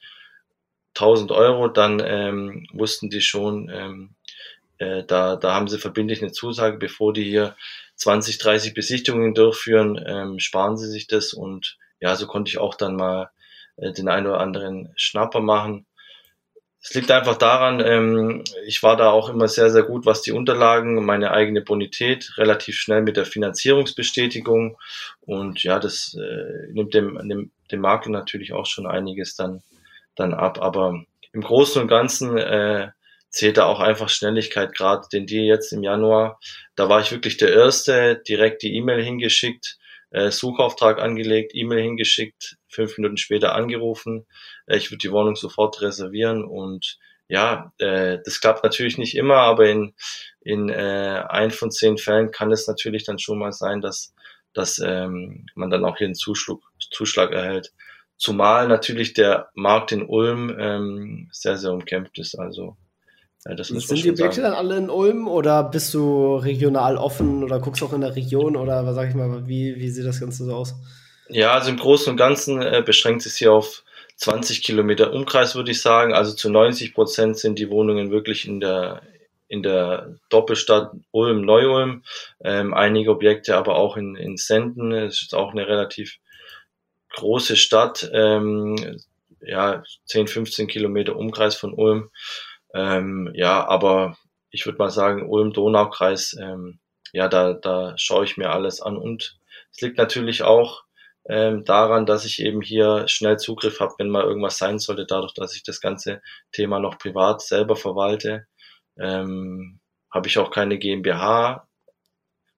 1000 0.94 1.30
Euro, 1.30 1.68
dann 1.68 2.02
ähm, 2.04 2.66
wussten 2.72 3.10
die 3.10 3.20
schon, 3.20 3.68
ähm, 3.72 4.14
äh, 4.78 5.04
da, 5.04 5.36
da 5.36 5.54
haben 5.54 5.68
sie 5.68 5.78
verbindlich 5.78 6.22
eine 6.22 6.32
Zusage, 6.32 6.78
bevor 6.78 7.12
die 7.12 7.24
hier 7.24 7.54
20, 7.96 8.38
30 8.38 8.74
Besichtigungen 8.74 9.34
durchführen, 9.34 10.02
ähm, 10.04 10.38
sparen 10.40 10.76
sie 10.76 10.88
sich 10.88 11.06
das 11.06 11.32
und 11.32 11.78
ja, 12.00 12.16
so 12.16 12.26
konnte 12.26 12.48
ich 12.48 12.58
auch 12.58 12.74
dann 12.74 12.96
mal 12.96 13.30
äh, 13.76 13.92
den 13.92 14.08
einen 14.08 14.26
oder 14.26 14.40
anderen 14.40 14.92
Schnapper 14.96 15.40
machen. 15.40 15.86
Es 16.80 16.94
liegt 16.94 17.10
einfach 17.10 17.36
daran, 17.36 17.80
ähm, 17.80 18.44
ich 18.64 18.82
war 18.82 18.96
da 18.96 19.10
auch 19.10 19.28
immer 19.28 19.48
sehr, 19.48 19.70
sehr 19.70 19.82
gut, 19.82 20.06
was 20.06 20.22
die 20.22 20.30
Unterlagen, 20.32 21.04
meine 21.04 21.32
eigene 21.32 21.60
Bonität, 21.60 22.34
relativ 22.36 22.76
schnell 22.76 23.02
mit 23.02 23.16
der 23.16 23.24
Finanzierungsbestätigung 23.24 24.78
und 25.20 25.62
ja, 25.64 25.80
das 25.80 26.14
äh, 26.14 26.72
nimmt 26.72 26.94
dem, 26.94 27.28
dem, 27.28 27.50
dem 27.72 27.80
Makler 27.80 28.12
natürlich 28.12 28.52
auch 28.52 28.66
schon 28.66 28.86
einiges 28.86 29.34
dann 29.34 29.62
dann 30.16 30.34
ab. 30.34 30.60
Aber 30.60 31.04
im 31.32 31.40
Großen 31.40 31.80
und 31.80 31.88
Ganzen 31.88 32.36
äh, 32.36 32.88
zählt 33.28 33.58
da 33.58 33.66
auch 33.66 33.80
einfach 33.80 34.08
Schnelligkeit, 34.08 34.74
gerade 34.74 35.06
den 35.12 35.26
Deal 35.26 35.44
jetzt 35.44 35.72
im 35.72 35.82
Januar. 35.82 36.40
Da 36.74 36.88
war 36.88 37.00
ich 37.00 37.12
wirklich 37.12 37.36
der 37.36 37.52
Erste, 37.52 38.20
direkt 38.26 38.62
die 38.62 38.74
E-Mail 38.74 39.04
hingeschickt, 39.04 39.78
äh, 40.10 40.30
Suchauftrag 40.30 41.00
angelegt, 41.00 41.52
E-Mail 41.54 41.82
hingeschickt, 41.82 42.56
fünf 42.68 42.96
Minuten 42.98 43.16
später 43.16 43.54
angerufen. 43.54 44.26
Äh, 44.66 44.76
ich 44.76 44.90
würde 44.90 44.98
die 44.98 45.12
Wohnung 45.12 45.36
sofort 45.36 45.80
reservieren 45.82 46.44
und 46.44 46.98
ja, 47.28 47.72
äh, 47.78 48.18
das 48.24 48.40
klappt 48.40 48.62
natürlich 48.62 48.98
nicht 48.98 49.16
immer, 49.16 49.36
aber 49.36 49.68
in, 49.68 49.94
in 50.40 50.68
äh, 50.68 51.24
ein 51.28 51.50
von 51.50 51.70
zehn 51.70 51.98
Fällen 51.98 52.30
kann 52.30 52.52
es 52.52 52.68
natürlich 52.68 53.04
dann 53.04 53.18
schon 53.18 53.38
mal 53.38 53.52
sein, 53.52 53.80
dass, 53.80 54.14
dass 54.52 54.78
ähm, 54.78 55.46
man 55.54 55.70
dann 55.70 55.84
auch 55.84 55.96
hier 55.96 56.06
einen 56.06 56.14
Zuschlag, 56.14 56.58
Zuschlag 56.92 57.32
erhält. 57.32 57.72
Zumal 58.16 58.68
natürlich 58.68 59.12
der 59.12 59.50
Markt 59.54 59.92
in 59.92 60.06
Ulm 60.06 60.56
ähm, 60.58 61.28
sehr, 61.32 61.56
sehr 61.56 61.72
umkämpft 61.72 62.18
ist. 62.18 62.38
Also 62.38 62.76
ja, 63.48 63.54
das 63.54 63.68
Sind 63.68 64.04
die 64.04 64.10
Objekte 64.10 64.40
sagen. 64.40 64.42
dann 64.42 64.52
alle 64.54 64.76
in 64.76 64.90
Ulm 64.90 65.28
oder 65.28 65.64
bist 65.64 65.94
du 65.94 66.36
regional 66.36 66.96
offen 66.96 67.44
oder 67.44 67.60
guckst 67.60 67.82
auch 67.82 67.92
in 67.92 68.00
der 68.00 68.16
Region 68.16 68.56
oder 68.56 68.84
was 68.86 68.94
sag 68.94 69.08
ich 69.08 69.14
mal, 69.14 69.46
wie, 69.46 69.76
wie 69.76 69.88
sieht 69.88 70.06
das 70.06 70.20
Ganze 70.20 70.44
so 70.44 70.54
aus? 70.54 70.74
Ja, 71.28 71.52
also 71.52 71.70
im 71.70 71.76
Großen 71.76 72.10
und 72.10 72.16
Ganzen 72.16 72.60
äh, 72.62 72.82
beschränkt 72.84 73.26
es 73.26 73.36
hier 73.36 73.52
auf 73.52 73.84
20 74.16 74.62
Kilometer 74.62 75.12
Umkreis, 75.12 75.54
würde 75.54 75.70
ich 75.70 75.80
sagen. 75.80 76.14
Also 76.14 76.32
zu 76.32 76.50
90 76.50 76.94
Prozent 76.94 77.38
sind 77.38 77.58
die 77.58 77.70
Wohnungen 77.70 78.10
wirklich 78.10 78.46
in 78.46 78.60
der 78.60 79.02
in 79.48 79.62
der 79.62 80.16
Doppelstadt 80.28 80.90
Ulm, 81.12 81.42
Neu-Ulm, 81.42 82.02
ähm, 82.42 82.74
einige 82.74 83.12
Objekte 83.12 83.56
aber 83.56 83.76
auch 83.76 83.96
in, 83.96 84.16
in 84.16 84.36
Senden. 84.36 84.92
Es 84.92 85.22
ist 85.22 85.34
auch 85.36 85.52
eine 85.52 85.68
relativ 85.68 86.18
große 87.14 87.56
Stadt, 87.56 88.10
ähm, 88.12 88.98
ja, 89.40 89.84
10, 90.06 90.26
15 90.26 90.66
Kilometer 90.66 91.14
Umkreis 91.14 91.54
von 91.54 91.72
Ulm. 91.74 92.10
Ähm, 92.76 93.30
ja, 93.34 93.66
aber 93.66 94.18
ich 94.50 94.66
würde 94.66 94.78
mal 94.78 94.90
sagen, 94.90 95.28
Ulm-Donaukreis, 95.28 96.36
ähm, 96.38 96.78
ja, 97.12 97.26
da, 97.28 97.54
da 97.54 97.94
schaue 97.96 98.24
ich 98.24 98.36
mir 98.36 98.50
alles 98.50 98.82
an. 98.82 98.98
Und 98.98 99.38
es 99.72 99.80
liegt 99.80 99.96
natürlich 99.96 100.42
auch 100.42 100.82
ähm, 101.26 101.64
daran, 101.64 102.04
dass 102.04 102.26
ich 102.26 102.40
eben 102.40 102.60
hier 102.60 103.08
schnell 103.08 103.38
Zugriff 103.38 103.80
habe, 103.80 103.94
wenn 103.98 104.10
mal 104.10 104.24
irgendwas 104.24 104.58
sein 104.58 104.78
sollte, 104.78 105.06
dadurch, 105.06 105.32
dass 105.32 105.56
ich 105.56 105.62
das 105.62 105.80
ganze 105.80 106.20
Thema 106.52 106.78
noch 106.78 106.98
privat 106.98 107.40
selber 107.40 107.76
verwalte. 107.76 108.46
Ähm, 108.98 109.80
habe 110.10 110.28
ich 110.28 110.38
auch 110.38 110.50
keine 110.50 110.78
GmbH 110.78 111.66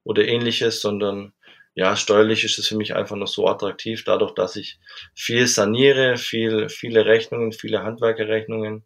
oder 0.04 0.26
ähnliches, 0.26 0.80
sondern 0.80 1.32
ja, 1.74 1.94
steuerlich 1.94 2.42
ist 2.42 2.58
es 2.58 2.66
für 2.66 2.76
mich 2.76 2.96
einfach 2.96 3.14
noch 3.14 3.28
so 3.28 3.46
attraktiv, 3.46 4.02
dadurch, 4.04 4.34
dass 4.34 4.56
ich 4.56 4.80
viel 5.14 5.46
saniere, 5.46 6.16
viel, 6.16 6.68
viele 6.68 7.06
Rechnungen, 7.06 7.52
viele 7.52 7.84
Handwerkerrechnungen 7.84 8.84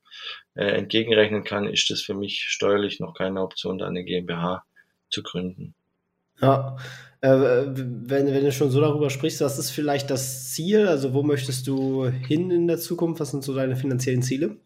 äh, 0.55 0.65
entgegenrechnen 0.65 1.45
kann, 1.45 1.67
ist 1.67 1.91
es 1.91 2.03
für 2.03 2.15
mich 2.15 2.45
steuerlich 2.49 3.01
noch 3.01 3.15
keine 3.15 3.43
Option, 3.43 3.79
da 3.79 3.87
eine 3.87 4.05
GmbH 4.05 4.65
zu 5.11 5.23
gründen. 5.23 5.75
Ja, 6.41 6.77
äh, 7.21 7.29
wenn, 7.29 8.27
wenn 8.27 8.45
du 8.45 8.53
schon 8.53 8.71
so 8.71 8.81
darüber 8.81 9.11
sprichst, 9.11 9.41
was 9.41 9.59
ist 9.59 9.71
vielleicht 9.71 10.11
das 10.11 10.53
Ziel? 10.53 10.89
Also 10.89 11.15
wo 11.15 11.23
möchtest 11.23 11.67
du 11.67 12.07
hin 12.07 12.51
in 12.51 12.67
der 12.67 12.79
Zukunft? 12.79 13.21
Was 13.21 13.31
sind 13.31 13.45
so 13.45 13.55
deine 13.55 13.77
finanziellen 13.77 14.23
Ziele? 14.23 14.57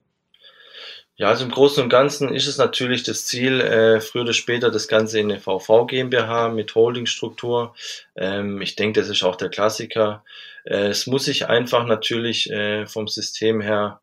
Ja, 1.18 1.28
also 1.28 1.44
im 1.44 1.50
Großen 1.50 1.82
und 1.82 1.88
Ganzen 1.88 2.34
ist 2.34 2.46
es 2.46 2.58
natürlich 2.58 3.02
das 3.02 3.24
Ziel, 3.24 3.62
äh, 3.62 4.00
früher 4.00 4.22
oder 4.22 4.34
später 4.34 4.70
das 4.70 4.86
Ganze 4.86 5.18
in 5.18 5.30
eine 5.30 5.40
VV 5.40 5.86
GmbH 5.86 6.50
mit 6.50 6.74
Holdingstruktur. 6.74 7.74
Ähm, 8.16 8.60
ich 8.60 8.76
denke, 8.76 9.00
das 9.00 9.08
ist 9.08 9.22
auch 9.22 9.36
der 9.36 9.48
Klassiker. 9.48 10.24
Äh, 10.64 10.88
es 10.88 11.06
muss 11.06 11.24
sich 11.24 11.46
einfach 11.48 11.86
natürlich 11.86 12.50
äh, 12.50 12.86
vom 12.86 13.08
System 13.08 13.62
her 13.62 14.00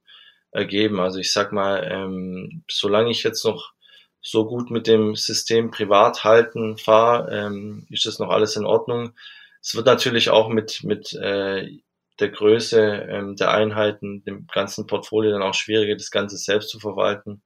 ergeben. 0.54 1.00
Also 1.00 1.20
ich 1.20 1.32
sag 1.32 1.52
mal, 1.52 1.88
ähm, 1.92 2.64
solange 2.70 3.12
ich 3.12 3.24
jetzt 3.24 3.44
noch 3.44 3.74
so 4.22 4.46
gut 4.46 4.72
mit 4.72 4.88
dem 4.88 5.16
System 5.16 5.70
privat 5.72 6.24
halten 6.24 6.78
fahre, 6.78 7.30
ähm, 7.32 7.86
ist 7.90 8.06
das 8.06 8.20
noch 8.20 8.30
alles 8.30 8.56
in 8.56 8.66
Ordnung. 8.66 9.14
Es 9.62 9.76
wird 9.76 9.86
natürlich 9.86 10.30
auch 10.30 10.50
mit, 10.50 10.84
mit 10.84 11.14
äh, 11.14 11.80
der 12.20 12.30
Größe 12.30 12.80
ähm, 13.10 13.36
der 13.36 13.52
Einheiten, 13.52 14.24
dem 14.24 14.48
ganzen 14.48 14.88
Portfolio 14.88 15.32
dann 15.32 15.42
auch 15.42 15.56
schwieriger, 15.56 15.96
das 15.96 16.12
Ganze 16.12 16.38
selbst 16.38 16.70
zu 16.70 16.80
verwalten. 16.80 17.42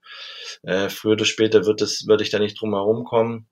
Äh, 0.64 0.90
früher 0.90 1.14
oder 1.14 1.26
später 1.26 1.66
wird 1.66 1.82
es, 1.82 2.06
würde 2.08 2.24
ich 2.24 2.30
da 2.30 2.38
nicht 2.38 2.60
drum 2.60 2.74
herum 2.74 3.06
kommen, 3.06 3.48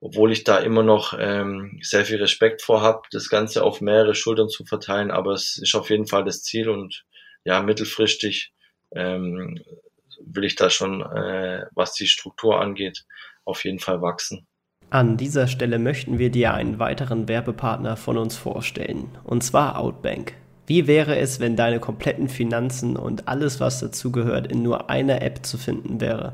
obwohl 0.00 0.32
ich 0.32 0.44
da 0.44 0.58
immer 0.58 0.82
noch 0.82 1.14
ähm, 1.18 1.80
sehr 1.82 2.06
viel 2.06 2.18
Respekt 2.18 2.62
vor 2.62 2.80
habe, 2.80 3.02
das 3.10 3.28
Ganze 3.28 3.62
auf 3.64 3.80
mehrere 3.80 4.14
Schultern 4.14 4.48
zu 4.48 4.64
verteilen, 4.64 5.10
aber 5.10 5.32
es 5.32 5.58
ist 5.60 5.74
auf 5.74 5.90
jeden 5.90 6.06
Fall 6.06 6.24
das 6.24 6.42
Ziel 6.42 6.68
und 6.68 7.04
ja, 7.44 7.62
mittelfristig 7.62 8.53
ähm, 8.94 9.60
will 10.24 10.44
ich 10.44 10.56
da 10.56 10.70
schon, 10.70 11.02
äh, 11.02 11.66
was 11.74 11.94
die 11.94 12.06
Struktur 12.06 12.60
angeht, 12.60 13.04
auf 13.44 13.64
jeden 13.64 13.78
Fall 13.78 14.00
wachsen. 14.00 14.46
An 14.90 15.16
dieser 15.16 15.48
Stelle 15.48 15.78
möchten 15.78 16.18
wir 16.18 16.30
dir 16.30 16.54
einen 16.54 16.78
weiteren 16.78 17.26
Werbepartner 17.26 17.96
von 17.96 18.16
uns 18.16 18.36
vorstellen, 18.36 19.10
und 19.24 19.42
zwar 19.42 19.78
Outbank. 19.78 20.34
Wie 20.66 20.86
wäre 20.86 21.16
es, 21.16 21.40
wenn 21.40 21.56
deine 21.56 21.80
kompletten 21.80 22.28
Finanzen 22.28 22.96
und 22.96 23.28
alles, 23.28 23.60
was 23.60 23.80
dazugehört, 23.80 24.50
in 24.50 24.62
nur 24.62 24.88
einer 24.88 25.20
App 25.20 25.44
zu 25.44 25.58
finden 25.58 26.00
wäre? 26.00 26.32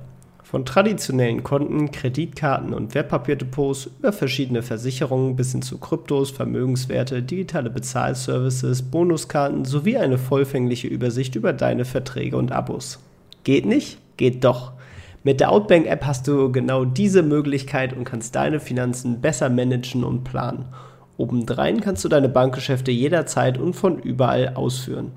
Von 0.51 0.65
traditionellen 0.65 1.45
Konten, 1.45 1.93
Kreditkarten 1.93 2.75
und 2.75 2.93
Wertpapierdepots 2.97 3.89
über 4.01 4.13
verschiedene 4.13 4.63
Versicherungen 4.63 5.37
bis 5.37 5.53
hin 5.53 5.63
zu 5.63 5.79
Kryptos, 5.79 6.33
Vermögenswerte, 6.33 7.23
digitale 7.23 7.71
Bezahlservices, 7.71 8.83
Bonuskarten 8.83 9.65
sowie 9.65 9.97
eine 9.97 10.19
vollfängliche 10.19 10.89
Übersicht 10.89 11.37
über 11.37 11.53
deine 11.53 11.85
Verträge 11.85 12.37
und 12.37 12.51
Abos. 12.51 12.99
Geht 13.45 13.65
nicht? 13.65 13.99
Geht 14.17 14.43
doch. 14.43 14.73
Mit 15.23 15.39
der 15.39 15.53
Outbank-App 15.53 16.05
hast 16.05 16.27
du 16.27 16.51
genau 16.51 16.85
diese 16.85 17.23
Möglichkeit 17.23 17.97
und 17.97 18.03
kannst 18.03 18.35
deine 18.35 18.59
Finanzen 18.59 19.21
besser 19.21 19.51
managen 19.51 20.03
und 20.03 20.25
planen. 20.25 20.65
Obendrein 21.17 21.81
kannst 21.81 22.05
du 22.05 22.09
deine 22.09 22.29
Bankgeschäfte 22.29 22.91
jederzeit 22.91 23.57
und 23.57 23.75
von 23.75 24.01
überall 24.01 24.57
ausführen. 24.57 25.13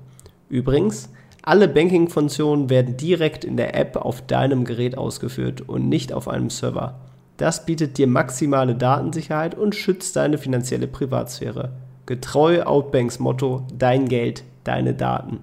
Übrigens, 0.48 1.08
alle 1.46 1.68
Banking-Funktionen 1.68 2.70
werden 2.70 2.96
direkt 2.96 3.44
in 3.44 3.58
der 3.58 3.74
App 3.74 3.96
auf 3.96 4.26
deinem 4.26 4.64
Gerät 4.64 4.96
ausgeführt 4.96 5.60
und 5.60 5.90
nicht 5.90 6.10
auf 6.12 6.26
einem 6.26 6.48
Server. 6.48 6.98
Das 7.36 7.66
bietet 7.66 7.98
dir 7.98 8.06
maximale 8.06 8.74
Datensicherheit 8.74 9.54
und 9.54 9.74
schützt 9.74 10.16
deine 10.16 10.38
finanzielle 10.38 10.86
Privatsphäre. 10.86 11.72
Getreu 12.06 12.62
Outbanks 12.62 13.18
Motto: 13.18 13.66
Dein 13.76 14.08
Geld, 14.08 14.44
deine 14.62 14.94
Daten. 14.94 15.40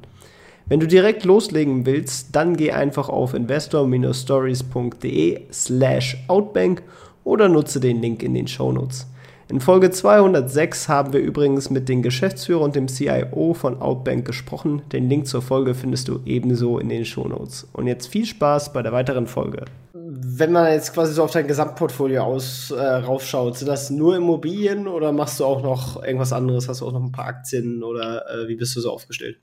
Wenn 0.66 0.80
du 0.80 0.88
direkt 0.88 1.26
loslegen 1.26 1.86
willst, 1.86 2.36
dann 2.36 2.56
geh 2.56 2.72
einfach 2.72 3.10
auf 3.10 3.36
investor-stories.de 3.36 5.42
slash 5.52 6.18
outbank 6.28 6.82
oder 7.24 7.50
nutze 7.50 7.80
den 7.80 8.02
Link 8.02 8.24
in 8.24 8.34
den 8.34 8.48
Shownotes. 8.48 9.06
In 9.52 9.60
Folge 9.60 9.92
206 9.92 10.88
haben 10.88 11.12
wir 11.12 11.20
übrigens 11.20 11.70
mit 11.70 11.90
dem 11.90 12.02
Geschäftsführer 12.02 12.62
und 12.62 12.74
dem 12.74 12.88
CIO 12.88 13.54
von 13.54 13.82
Outbank 13.82 14.26
gesprochen. 14.26 14.82
Den 14.94 15.10
Link 15.10 15.28
zur 15.28 15.42
Folge 15.42 15.76
findest 15.76 16.08
du 16.08 16.22
ebenso 16.26 16.80
in 16.80 16.88
den 16.88 17.04
Shownotes. 17.04 17.68
Und 17.74 17.86
jetzt 17.86 18.08
viel 18.08 18.26
Spaß 18.26 18.72
bei 18.72 18.82
der 18.82 18.94
weiteren 18.94 19.28
Folge. 19.28 19.66
Wenn 19.92 20.54
man 20.54 20.72
jetzt 20.72 20.94
quasi 20.94 21.12
so 21.12 21.24
auf 21.24 21.32
dein 21.32 21.48
Gesamtportfolio 21.48 22.24
aus 22.24 22.72
äh, 22.72 22.82
raufschaut, 22.82 23.58
sind 23.58 23.68
das 23.68 23.90
nur 23.90 24.16
Immobilien 24.16 24.88
oder 24.88 25.12
machst 25.12 25.42
du 25.42 25.44
auch 25.44 25.62
noch 25.62 26.02
irgendwas 26.02 26.32
anderes? 26.32 26.70
Hast 26.70 26.80
du 26.80 26.88
auch 26.88 26.94
noch 26.94 27.04
ein 27.04 27.12
paar 27.12 27.26
Aktien 27.26 27.84
oder 27.84 28.24
äh, 28.30 28.48
wie 28.48 28.56
bist 28.56 28.74
du 28.78 28.80
so 28.80 28.90
aufgestellt? 28.90 29.38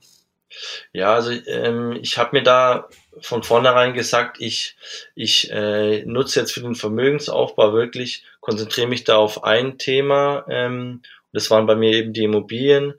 Ja, 0.91 1.13
also 1.13 1.29
ähm, 1.45 1.99
ich 2.01 2.17
habe 2.17 2.35
mir 2.35 2.41
da 2.41 2.87
von 3.21 3.43
vornherein 3.43 3.93
gesagt, 3.93 4.37
ich, 4.39 4.75
ich 5.15 5.51
äh, 5.51 6.03
nutze 6.05 6.39
jetzt 6.39 6.53
für 6.53 6.61
den 6.61 6.75
Vermögensaufbau 6.75 7.73
wirklich, 7.73 8.23
konzentriere 8.39 8.87
mich 8.87 9.03
da 9.03 9.17
auf 9.17 9.43
ein 9.43 9.77
Thema. 9.77 10.45
Ähm, 10.49 11.01
das 11.31 11.51
waren 11.51 11.65
bei 11.65 11.75
mir 11.75 11.93
eben 11.93 12.13
die 12.13 12.23
Immobilien. 12.23 12.93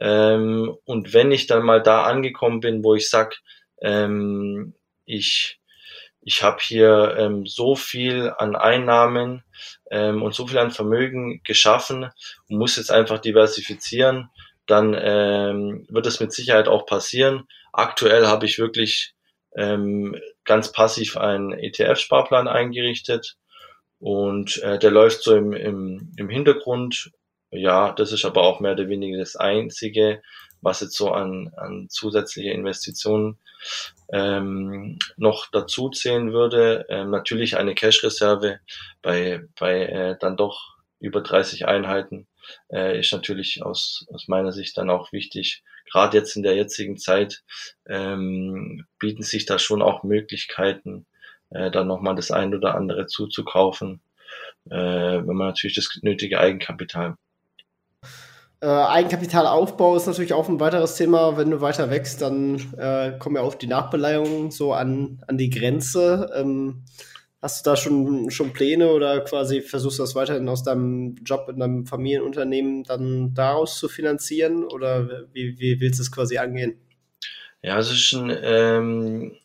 Ähm, 0.00 0.76
und 0.84 1.14
wenn 1.14 1.32
ich 1.32 1.46
dann 1.46 1.64
mal 1.64 1.82
da 1.82 2.02
angekommen 2.02 2.60
bin, 2.60 2.84
wo 2.84 2.94
ich 2.94 3.08
sag, 3.08 3.40
ähm, 3.80 4.74
ich, 5.06 5.60
ich 6.20 6.42
habe 6.42 6.58
hier 6.60 7.16
ähm, 7.18 7.46
so 7.46 7.74
viel 7.74 8.32
an 8.36 8.56
Einnahmen 8.56 9.42
ähm, 9.90 10.22
und 10.22 10.34
so 10.34 10.46
viel 10.46 10.58
an 10.58 10.70
Vermögen 10.70 11.42
geschaffen 11.44 12.10
und 12.48 12.58
muss 12.58 12.76
jetzt 12.76 12.90
einfach 12.90 13.18
diversifizieren, 13.18 14.28
dann 14.66 14.94
ähm, 14.98 15.86
wird 15.88 16.06
es 16.06 16.20
mit 16.20 16.32
Sicherheit 16.32 16.68
auch 16.68 16.86
passieren. 16.86 17.48
Aktuell 17.72 18.26
habe 18.26 18.46
ich 18.46 18.58
wirklich 18.58 19.14
ähm, 19.56 20.16
ganz 20.44 20.72
passiv 20.72 21.16
einen 21.16 21.52
ETF-Sparplan 21.52 22.48
eingerichtet 22.48 23.36
und 23.98 24.58
äh, 24.62 24.78
der 24.78 24.90
läuft 24.90 25.22
so 25.22 25.36
im, 25.36 25.52
im, 25.52 26.12
im 26.16 26.28
Hintergrund. 26.28 27.12
Ja, 27.50 27.92
das 27.92 28.12
ist 28.12 28.24
aber 28.24 28.42
auch 28.42 28.60
mehr 28.60 28.72
oder 28.72 28.88
weniger 28.88 29.18
das 29.18 29.36
Einzige, 29.36 30.22
was 30.62 30.80
jetzt 30.80 30.96
so 30.96 31.10
an, 31.10 31.52
an 31.56 31.88
zusätzliche 31.90 32.50
Investitionen 32.50 33.38
ähm, 34.12 34.98
noch 35.16 35.50
dazu 35.50 35.90
zählen 35.90 36.32
würde. 36.32 36.86
Ähm, 36.88 37.10
natürlich 37.10 37.56
eine 37.56 37.74
Cash-Reserve 37.74 38.60
bei, 39.02 39.42
bei 39.58 39.86
äh, 39.86 40.16
dann 40.18 40.36
doch 40.36 40.76
über 41.00 41.22
30 41.22 41.66
Einheiten 41.66 42.26
äh, 42.72 42.98
ist 42.98 43.12
natürlich 43.12 43.62
aus, 43.62 44.06
aus 44.12 44.28
meiner 44.28 44.52
Sicht 44.52 44.76
dann 44.76 44.90
auch 44.90 45.12
wichtig. 45.12 45.62
Gerade 45.90 46.18
jetzt 46.18 46.36
in 46.36 46.42
der 46.42 46.54
jetzigen 46.54 46.96
Zeit 46.96 47.42
ähm, 47.86 48.84
bieten 48.98 49.22
sich 49.22 49.46
da 49.46 49.58
schon 49.58 49.82
auch 49.82 50.02
Möglichkeiten, 50.02 51.06
äh, 51.50 51.70
dann 51.70 51.86
nochmal 51.86 52.14
das 52.14 52.30
ein 52.30 52.54
oder 52.54 52.74
andere 52.74 53.06
zuzukaufen, 53.06 54.00
äh, 54.66 54.76
wenn 54.76 55.36
man 55.36 55.48
natürlich 55.48 55.76
das 55.76 55.98
nötige 56.02 56.38
Eigenkapital 56.38 57.16
äh, 58.62 58.66
Eigenkapitalaufbau 58.66 59.96
ist 59.96 60.06
natürlich 60.06 60.34
auch 60.34 60.48
ein 60.48 60.60
weiteres 60.60 60.94
Thema. 60.94 61.38
Wenn 61.38 61.50
du 61.50 61.62
weiter 61.62 61.90
wächst, 61.90 62.20
dann 62.20 62.56
äh, 62.76 63.12
kommen 63.18 63.36
ja 63.36 63.42
auch 63.42 63.54
die 63.54 63.66
Nachbeleihungen 63.66 64.50
so 64.50 64.74
an, 64.74 65.22
an 65.26 65.38
die 65.38 65.48
Grenze. 65.48 66.30
Ähm, 66.34 66.84
Hast 67.42 67.64
du 67.64 67.70
da 67.70 67.76
schon, 67.76 68.30
schon 68.30 68.52
Pläne 68.52 68.88
oder 68.92 69.20
quasi 69.20 69.62
versuchst 69.62 69.98
du 69.98 70.02
das 70.02 70.14
weiterhin 70.14 70.48
aus 70.48 70.62
deinem 70.62 71.16
Job 71.24 71.48
in 71.48 71.58
deinem 71.58 71.86
Familienunternehmen 71.86 72.84
dann 72.84 73.32
daraus 73.32 73.78
zu 73.78 73.88
finanzieren 73.88 74.64
oder 74.64 75.26
wie, 75.32 75.58
wie 75.58 75.80
willst 75.80 75.98
du 75.98 76.02
es 76.02 76.12
quasi 76.12 76.36
angehen? 76.36 76.78
Ja, 77.62 77.78
es 77.78 77.90
ist 77.90 78.12
ein, 78.12 78.36
ähm, 78.42 79.36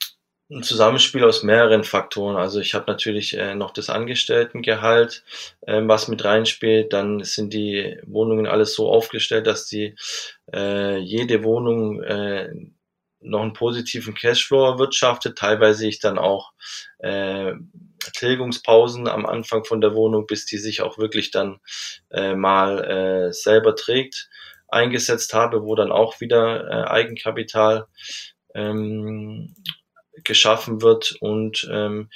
ein 0.50 0.64
Zusammenspiel 0.64 1.24
aus 1.24 1.44
mehreren 1.44 1.84
Faktoren. 1.84 2.36
Also 2.36 2.60
ich 2.60 2.74
habe 2.74 2.92
natürlich 2.92 3.36
äh, 3.38 3.56
noch 3.56 3.72
das 3.72 3.90
Angestelltengehalt, 3.90 5.24
äh, 5.62 5.82
was 5.86 6.08
mit 6.08 6.24
reinspielt. 6.24 6.94
Dann 6.94 7.24
sind 7.24 7.54
die 7.54 7.98
Wohnungen 8.06 8.46
alles 8.46 8.74
so 8.74 8.90
aufgestellt, 8.90 9.48
dass 9.48 9.68
die 9.68 9.96
äh, 10.54 10.98
jede 10.98 11.44
Wohnung 11.44 12.04
äh, 12.04 12.54
noch 13.22 13.42
einen 13.42 13.54
positiven 13.54 14.14
Cashflow 14.14 14.66
erwirtschaftet. 14.66 15.38
Teilweise 15.38 15.88
ich 15.88 16.00
dann 16.00 16.18
auch 16.18 16.54
äh, 17.00 17.54
Tilgungspausen 18.12 19.08
am 19.08 19.26
Anfang 19.26 19.66
von 19.66 19.82
der 19.82 19.94
Wohnung, 19.94 20.28
bis 20.28 20.46
die 20.46 20.58
sich 20.58 20.82
auch 20.82 20.98
wirklich 20.98 21.32
dann 21.32 21.60
äh, 22.12 22.36
mal 22.36 22.84
äh, 22.84 23.34
selber 23.34 23.76
trägt, 23.76 24.30
eingesetzt 24.68 25.34
habe, 25.34 25.64
wo 25.64 25.76
dann 25.76 25.92
auch 25.92 26.20
wieder 26.20 26.70
äh, 26.70 26.88
Eigenkapital 26.90 27.88
ähm, 28.54 29.56
geschaffen 30.24 30.82
wird. 30.82 31.16
Und 31.20 31.68
ähm, 31.72 32.10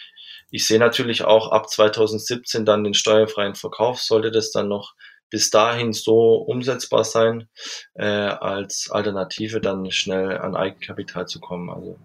ich 0.52 0.66
sehe 0.66 0.80
natürlich 0.80 1.24
auch 1.24 1.52
ab 1.52 1.70
2017 1.70 2.66
dann 2.66 2.84
den 2.84 2.94
steuerfreien 2.94 3.56
Verkauf, 3.56 4.02
sollte 4.02 4.32
das 4.32 4.52
dann 4.52 4.68
noch 4.68 4.96
bis 5.30 5.52
dahin 5.52 5.94
so 5.94 6.36
umsetzbar 6.36 7.04
sein, 7.04 7.48
äh, 7.94 8.06
als 8.06 8.90
Alternative 8.90 9.62
dann 9.62 9.92
schnell 9.92 10.38
an 10.38 10.56
Eigenkapital 10.56 11.28
zu 11.28 11.40
kommen. 11.40 11.70
Also 11.70 11.98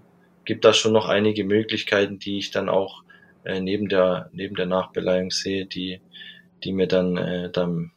gibt 0.44 0.64
da 0.64 0.72
schon 0.74 0.92
noch 0.92 1.09
einige 1.09 1.44
Möglichkeiten, 1.44 2.18
die 2.18 2.38
ich 2.38 2.50
dann 2.50 2.68
auch 2.68 3.03
äh, 3.44 3.61
neben 3.61 3.88
der 3.88 4.30
neben 4.33 4.54
der 4.54 4.66
Nachbeleihung 4.66 5.30
sehe, 5.30 5.66
die 5.66 6.00
die 6.62 6.72
mir 6.72 6.88
dann 6.88 7.16
äh, 7.16 7.50
dann 7.50 7.92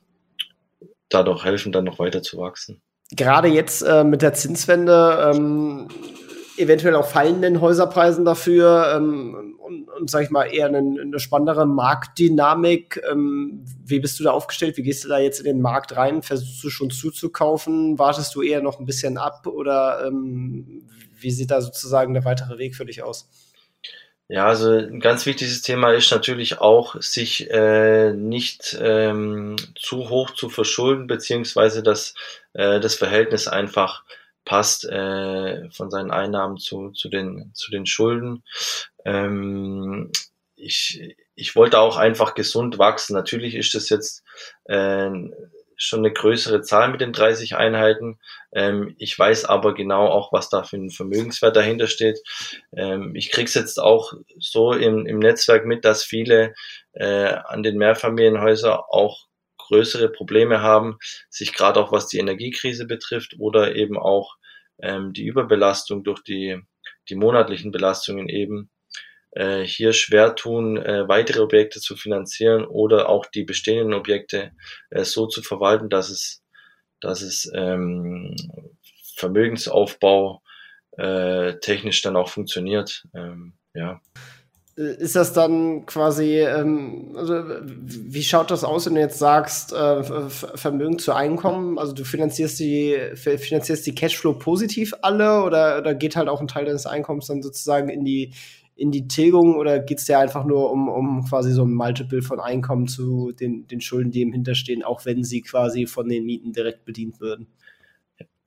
dadurch 1.10 1.44
helfen, 1.44 1.72
dann 1.72 1.86
noch 1.86 2.00
weiter 2.00 2.22
zu 2.22 2.38
wachsen. 2.38 2.82
Gerade 3.12 3.48
jetzt 3.48 3.82
äh, 3.82 4.04
mit 4.04 4.22
der 4.22 4.34
Zinswende 4.34 5.34
ähm, 5.34 5.88
eventuell 6.58 6.96
auch 6.96 7.08
fallenden 7.08 7.62
Häuserpreisen 7.62 8.26
dafür 8.26 8.94
ähm, 8.96 9.56
und, 9.60 9.90
und 9.90 10.10
sag 10.10 10.24
ich 10.24 10.30
mal, 10.30 10.46
eher 10.46 10.68
eine, 10.68 10.80
eine 10.80 11.20
spannendere 11.20 11.66
Marktdynamik. 11.66 13.02
Ähm, 13.10 13.64
wie 13.86 14.00
bist 14.00 14.20
du 14.20 14.24
da 14.24 14.32
aufgestellt? 14.32 14.76
Wie 14.76 14.84
gehst 14.84 15.06
du 15.06 15.10
da 15.10 15.20
jetzt 15.20 15.40
in 15.40 15.46
den 15.46 15.62
Markt 15.62 15.96
rein? 15.96 16.22
Versuchst 16.22 16.64
du 16.64 16.70
schon 16.70 16.90
zuzukaufen? 16.90 17.98
Wartest 18.00 18.36
du 18.36 18.42
eher 18.42 18.62
noch 18.62 18.80
ein 18.80 18.86
bisschen 18.86 19.18
ab 19.18 19.48
oder 19.48 20.06
ähm, 20.06 20.84
wie 21.20 21.32
sieht 21.32 21.52
da 21.52 21.62
sozusagen 21.62 22.14
der 22.14 22.26
weitere 22.26 22.58
Weg 22.58 22.76
für 22.76 22.86
dich 22.86 23.04
aus? 23.04 23.30
Ja, 24.30 24.46
also 24.48 24.72
ein 24.72 25.00
ganz 25.00 25.26
wichtiges 25.26 25.62
Thema 25.62 25.94
ist 25.94 26.12
natürlich 26.12 26.60
auch, 26.60 27.02
sich 27.02 27.50
äh, 27.50 28.12
nicht 28.12 28.78
ähm, 28.82 29.56
zu 29.76 30.10
hoch 30.10 30.32
zu 30.32 30.50
verschulden, 30.50 31.08
beziehungsweise 31.08 31.82
dass 31.82 32.14
äh, 32.52 32.82
das 32.82 32.96
Verhältnis 32.96 33.48
einfach 33.48 34.04
passt 34.44 34.84
äh, 34.84 35.70
von 35.72 35.90
seinen 35.92 36.12
Einnahmen 36.12 36.58
zu, 36.58 36.92
zu, 36.92 37.08
den, 37.08 37.52
zu 37.54 37.72
den 37.72 37.86
Schulden. 37.86 38.44
Ähm, 39.06 40.12
ich, 40.58 41.16
ich 41.36 41.56
wollte 41.56 41.80
auch 41.80 41.96
einfach 41.96 42.34
gesund 42.34 42.78
wachsen. 42.80 43.14
Natürlich 43.14 43.56
ist 43.56 43.76
das 43.76 43.88
jetzt 43.90 44.24
äh, 44.66 45.10
schon 45.78 46.00
eine 46.00 46.12
größere 46.12 46.62
Zahl 46.62 46.90
mit 46.90 47.02
den 47.02 47.14
30 47.14 47.56
Einheiten. 47.56 48.20
Ähm, 48.52 48.96
ich 48.98 49.18
weiß 49.18 49.46
aber 49.46 49.74
genau 49.74 50.08
auch, 50.08 50.34
was 50.34 50.50
da 50.50 50.64
für 50.64 50.78
ein 50.78 50.90
Vermögenswert 50.90 51.56
dahinter 51.56 51.88
steht. 51.88 52.20
Ähm, 52.76 53.16
ich 53.16 53.32
krieg's 53.32 53.54
jetzt 53.54 53.80
auch 53.80 54.14
so 54.40 54.74
im, 54.74 55.06
im 55.06 55.20
Netzwerk 55.20 55.66
mit, 55.66 55.86
dass 55.86 56.04
viele 56.04 56.56
äh, 56.94 57.34
an 57.46 57.64
den 57.64 57.78
Mehrfamilienhäusern 57.78 58.80
auch 58.90 59.28
größere 59.58 60.10
Probleme 60.10 60.62
haben, 60.62 60.98
sich 61.30 61.54
gerade 61.54 61.80
auch 61.80 61.92
was 61.92 62.08
die 62.08 62.20
Energiekrise 62.20 62.86
betrifft 62.86 63.36
oder 63.38 63.76
eben 63.76 63.98
auch 63.98 64.36
ähm, 64.80 65.14
die 65.14 65.26
Überbelastung 65.26 66.04
durch 66.04 66.24
die, 66.24 66.60
die 67.10 67.16
monatlichen 67.16 67.72
Belastungen 67.72 68.30
eben 68.30 68.70
äh, 69.32 69.62
hier 69.62 69.94
schwer 69.94 70.36
tun, 70.36 70.78
äh, 70.78 71.08
weitere 71.08 71.42
Objekte 71.42 71.80
zu 71.80 71.96
finanzieren 71.96 72.66
oder 72.66 73.10
auch 73.10 73.26
die 73.26 73.44
bestehenden 73.44 73.94
Objekte 73.94 74.52
äh, 74.90 75.04
so 75.04 75.28
zu 75.28 75.42
verwalten, 75.42 75.90
dass 75.90 76.10
es, 76.10 76.44
dass 77.02 77.22
es 77.22 77.52
ähm, 77.54 78.36
Vermögensaufbau 79.16 80.42
äh, 80.98 81.60
technisch 81.60 82.02
dann 82.02 82.16
auch 82.16 82.30
funktioniert. 82.30 83.06
Ähm, 83.14 83.54
ja. 83.74 84.02
Äh, 84.78 84.96
ist 84.98 85.16
das 85.16 85.34
dann 85.34 85.86
quasi, 85.86 86.40
ähm, 86.40 87.14
also 87.16 87.44
wie 87.64 88.24
schaut 88.24 88.52
das 88.52 88.64
aus, 88.64 88.86
wenn 88.86 88.96
du 88.96 89.02
jetzt 89.02 89.20
sagst, 89.20 89.74
äh, 89.74 90.04
Vermögen 90.30 91.00
zu 91.00 91.14
Einkommen? 91.14 91.78
Also 91.80 91.94
du 91.94 92.04
finanzierst 92.04 92.60
die, 92.60 92.98
finanzierst 93.16 93.86
die 93.86 93.96
Cashflow 93.96 94.34
positiv 94.34 94.94
alle 95.02 95.44
oder, 95.44 95.80
oder 95.80 95.96
geht 95.96 96.16
halt 96.16 96.30
auch 96.30 96.42
ein 96.42 96.48
Teil 96.48 96.66
deines 96.66 96.86
Einkommens 96.86 97.28
dann 97.28 97.42
sozusagen 97.42 97.90
in 97.90 98.06
die, 98.06 98.34
in 98.78 98.92
die 98.92 99.08
Tilgung 99.08 99.56
oder 99.56 99.80
geht 99.80 99.98
es 99.98 100.06
dir 100.06 100.20
einfach 100.20 100.46
nur 100.46 100.72
um, 100.72 100.88
um 100.88 101.26
quasi 101.26 101.52
so 101.52 101.64
ein 101.64 101.74
Multiple 101.74 102.22
von 102.22 102.40
Einkommen 102.40 102.88
zu 102.88 103.32
den, 103.32 103.68
den 103.68 103.82
Schulden, 103.82 104.12
die 104.12 104.22
im 104.22 104.32
Hinterstehen, 104.32 104.84
auch 104.84 105.06
wenn 105.06 105.24
sie 105.24 105.42
quasi 105.42 105.88
von 105.88 106.08
den 106.08 106.26
Mieten 106.26 106.54
direkt 106.54 106.86
bedient 106.86 107.20
würden? 107.20 107.48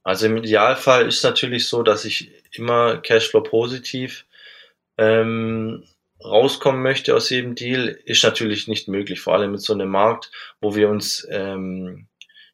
Also 0.02 0.26
im 0.26 0.36
Idealfall 0.38 1.08
ist 1.08 1.24
natürlich 1.24 1.66
so, 1.66 1.82
dass 1.82 2.04
ich 2.04 2.30
immer 2.52 2.98
Cashflow 2.98 3.42
positiv 3.42 4.24
ähm, 4.96 5.84
rauskommen 6.24 6.82
möchte 6.82 7.14
aus 7.14 7.28
jedem 7.30 7.54
Deal, 7.54 7.88
ist 8.04 8.22
natürlich 8.22 8.68
nicht 8.68 8.88
möglich, 8.88 9.20
vor 9.20 9.34
allem 9.34 9.52
mit 9.52 9.60
so 9.60 9.72
einem 9.72 9.88
Markt, 9.88 10.30
wo 10.60 10.74
wir 10.76 10.88
uns 10.88 11.26
ähm, 11.30 12.06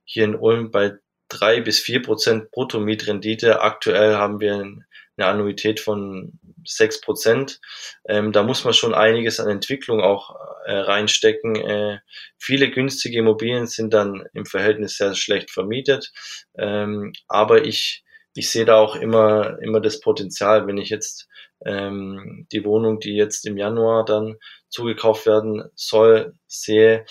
hier 0.05 0.25
in 0.25 0.35
Ulm 0.35 0.71
bei 0.71 0.95
drei 1.29 1.61
bis 1.61 1.81
vier 1.81 2.03
Prozent 2.03 2.51
Bruttomietrendite, 2.53 3.61
aktuell 3.61 4.15
haben 4.15 4.41
wir 4.41 4.55
eine 4.55 5.27
Annuität 5.27 5.81
von 5.81 6.39
sechs 6.67 7.01
Prozent. 7.01 7.61
Ähm, 8.09 8.33
da 8.33 8.43
muss 8.43 8.65
man 8.65 8.75
schon 8.75 8.95
einiges 8.95 9.41
an 9.41 9.49
Entwicklung 9.49 10.01
auch 10.01 10.37
äh, 10.65 10.77
reinstecken. 10.77 11.57
Äh, 11.57 11.99
viele 12.39 12.71
günstige 12.71 13.19
Immobilien 13.19 13.67
sind 13.67 13.95
dann 13.95 14.25
im 14.35 14.47
Verhältnis 14.47 14.97
sehr 14.97 15.15
schlecht 15.15 15.51
vermietet. 15.51 16.13
Ähm, 16.59 17.13
aber 17.29 17.65
ich, 17.65 18.05
ich 18.35 18.51
sehe 18.51 18.65
da 18.65 18.77
auch 18.77 18.97
immer, 18.97 19.59
immer 19.63 19.81
das 19.81 20.01
Potenzial, 20.01 20.67
wenn 20.67 20.79
ich 20.79 20.91
jetzt 20.91 21.29
ähm, 21.65 22.47
die 22.53 22.65
Wohnung, 22.65 23.01
die 23.01 23.17
jetzt 23.17 23.47
im 23.47 23.57
Januar 23.57 24.05
dann 24.05 24.37
zugekauft 24.69 25.27
werden 25.27 25.65
soll, 25.75 26.35
sehe, 26.47 27.07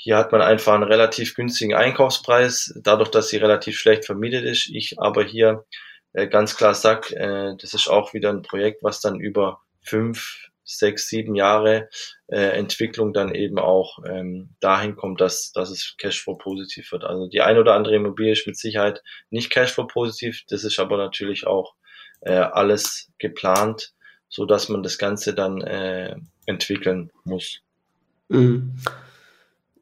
hier 0.00 0.16
hat 0.16 0.30
man 0.30 0.42
einfach 0.42 0.74
einen 0.74 0.84
relativ 0.84 1.34
günstigen 1.34 1.74
Einkaufspreis, 1.74 2.72
dadurch, 2.82 3.10
dass 3.10 3.30
sie 3.30 3.38
relativ 3.38 3.76
schlecht 3.76 4.04
vermietet 4.04 4.44
ist. 4.44 4.70
Ich 4.72 4.94
aber 4.98 5.24
hier 5.24 5.64
ganz 6.12 6.56
klar 6.56 6.74
sag, 6.74 7.10
äh, 7.12 7.54
das 7.60 7.74
ist 7.74 7.88
auch 7.88 8.14
wieder 8.14 8.30
ein 8.30 8.42
Projekt, 8.42 8.82
was 8.82 9.00
dann 9.00 9.20
über 9.20 9.60
fünf, 9.82 10.48
sechs, 10.64 11.08
sieben 11.08 11.34
Jahre 11.34 11.88
äh, 12.26 12.58
Entwicklung 12.58 13.12
dann 13.12 13.34
eben 13.34 13.58
auch 13.58 13.98
ähm, 14.06 14.50
dahin 14.60 14.96
kommt, 14.96 15.20
dass, 15.20 15.50
dass 15.52 15.70
es 15.70 15.94
Cashflow 15.98 16.36
positiv 16.36 16.92
wird. 16.92 17.04
Also 17.04 17.26
die 17.26 17.40
ein 17.40 17.58
oder 17.58 17.74
andere 17.74 17.96
Immobilie 17.96 18.32
ist 18.32 18.46
mit 18.46 18.58
Sicherheit 18.58 19.02
nicht 19.30 19.50
Cashflow 19.50 19.86
positiv, 19.86 20.44
das 20.48 20.64
ist 20.64 20.78
aber 20.78 20.98
natürlich 20.98 21.46
auch 21.46 21.74
äh, 22.20 22.32
alles 22.34 23.10
geplant, 23.18 23.94
so 24.28 24.44
dass 24.44 24.68
man 24.68 24.82
das 24.82 24.98
Ganze 24.98 25.34
dann 25.34 25.62
äh, 25.62 26.16
entwickeln 26.44 27.10
muss. 27.24 27.60
Mhm. 28.28 28.76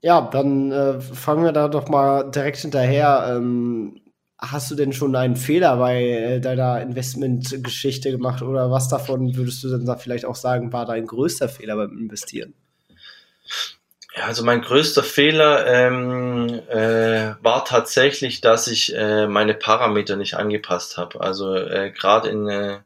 Ja, 0.02 0.20
dann 0.20 0.70
äh, 0.70 1.00
fangen 1.00 1.44
wir 1.44 1.52
da 1.52 1.66
doch 1.66 1.88
mal 1.88 2.30
direkt 2.30 2.58
hinterher. 2.58 3.26
Ähm, 3.28 4.00
hast 4.38 4.70
du 4.70 4.74
denn 4.74 4.92
schon 4.92 5.16
einen 5.16 5.36
Fehler 5.36 5.76
bei 5.76 6.02
äh, 6.02 6.40
deiner 6.40 6.80
Investmentgeschichte 6.82 8.10
gemacht 8.10 8.42
oder 8.42 8.70
was 8.70 8.88
davon 8.88 9.36
würdest 9.36 9.64
du 9.64 9.70
denn 9.70 9.86
da 9.86 9.96
vielleicht 9.96 10.24
auch 10.24 10.34
sagen, 10.34 10.72
war 10.72 10.84
dein 10.84 11.06
größter 11.06 11.48
Fehler 11.48 11.76
beim 11.76 11.96
Investieren? 11.96 12.54
Ja, 14.16 14.24
also 14.24 14.44
mein 14.44 14.62
größter 14.62 15.02
Fehler 15.02 15.66
ähm, 15.66 16.62
äh, 16.70 17.34
war 17.42 17.64
tatsächlich, 17.66 18.40
dass 18.40 18.66
ich 18.66 18.94
äh, 18.94 19.26
meine 19.26 19.52
Parameter 19.52 20.16
nicht 20.16 20.34
angepasst 20.34 20.96
habe. 20.96 21.20
Also 21.20 21.54
äh, 21.54 21.90
gerade 21.90 22.30
in, 22.30 22.48
äh, 22.48 22.78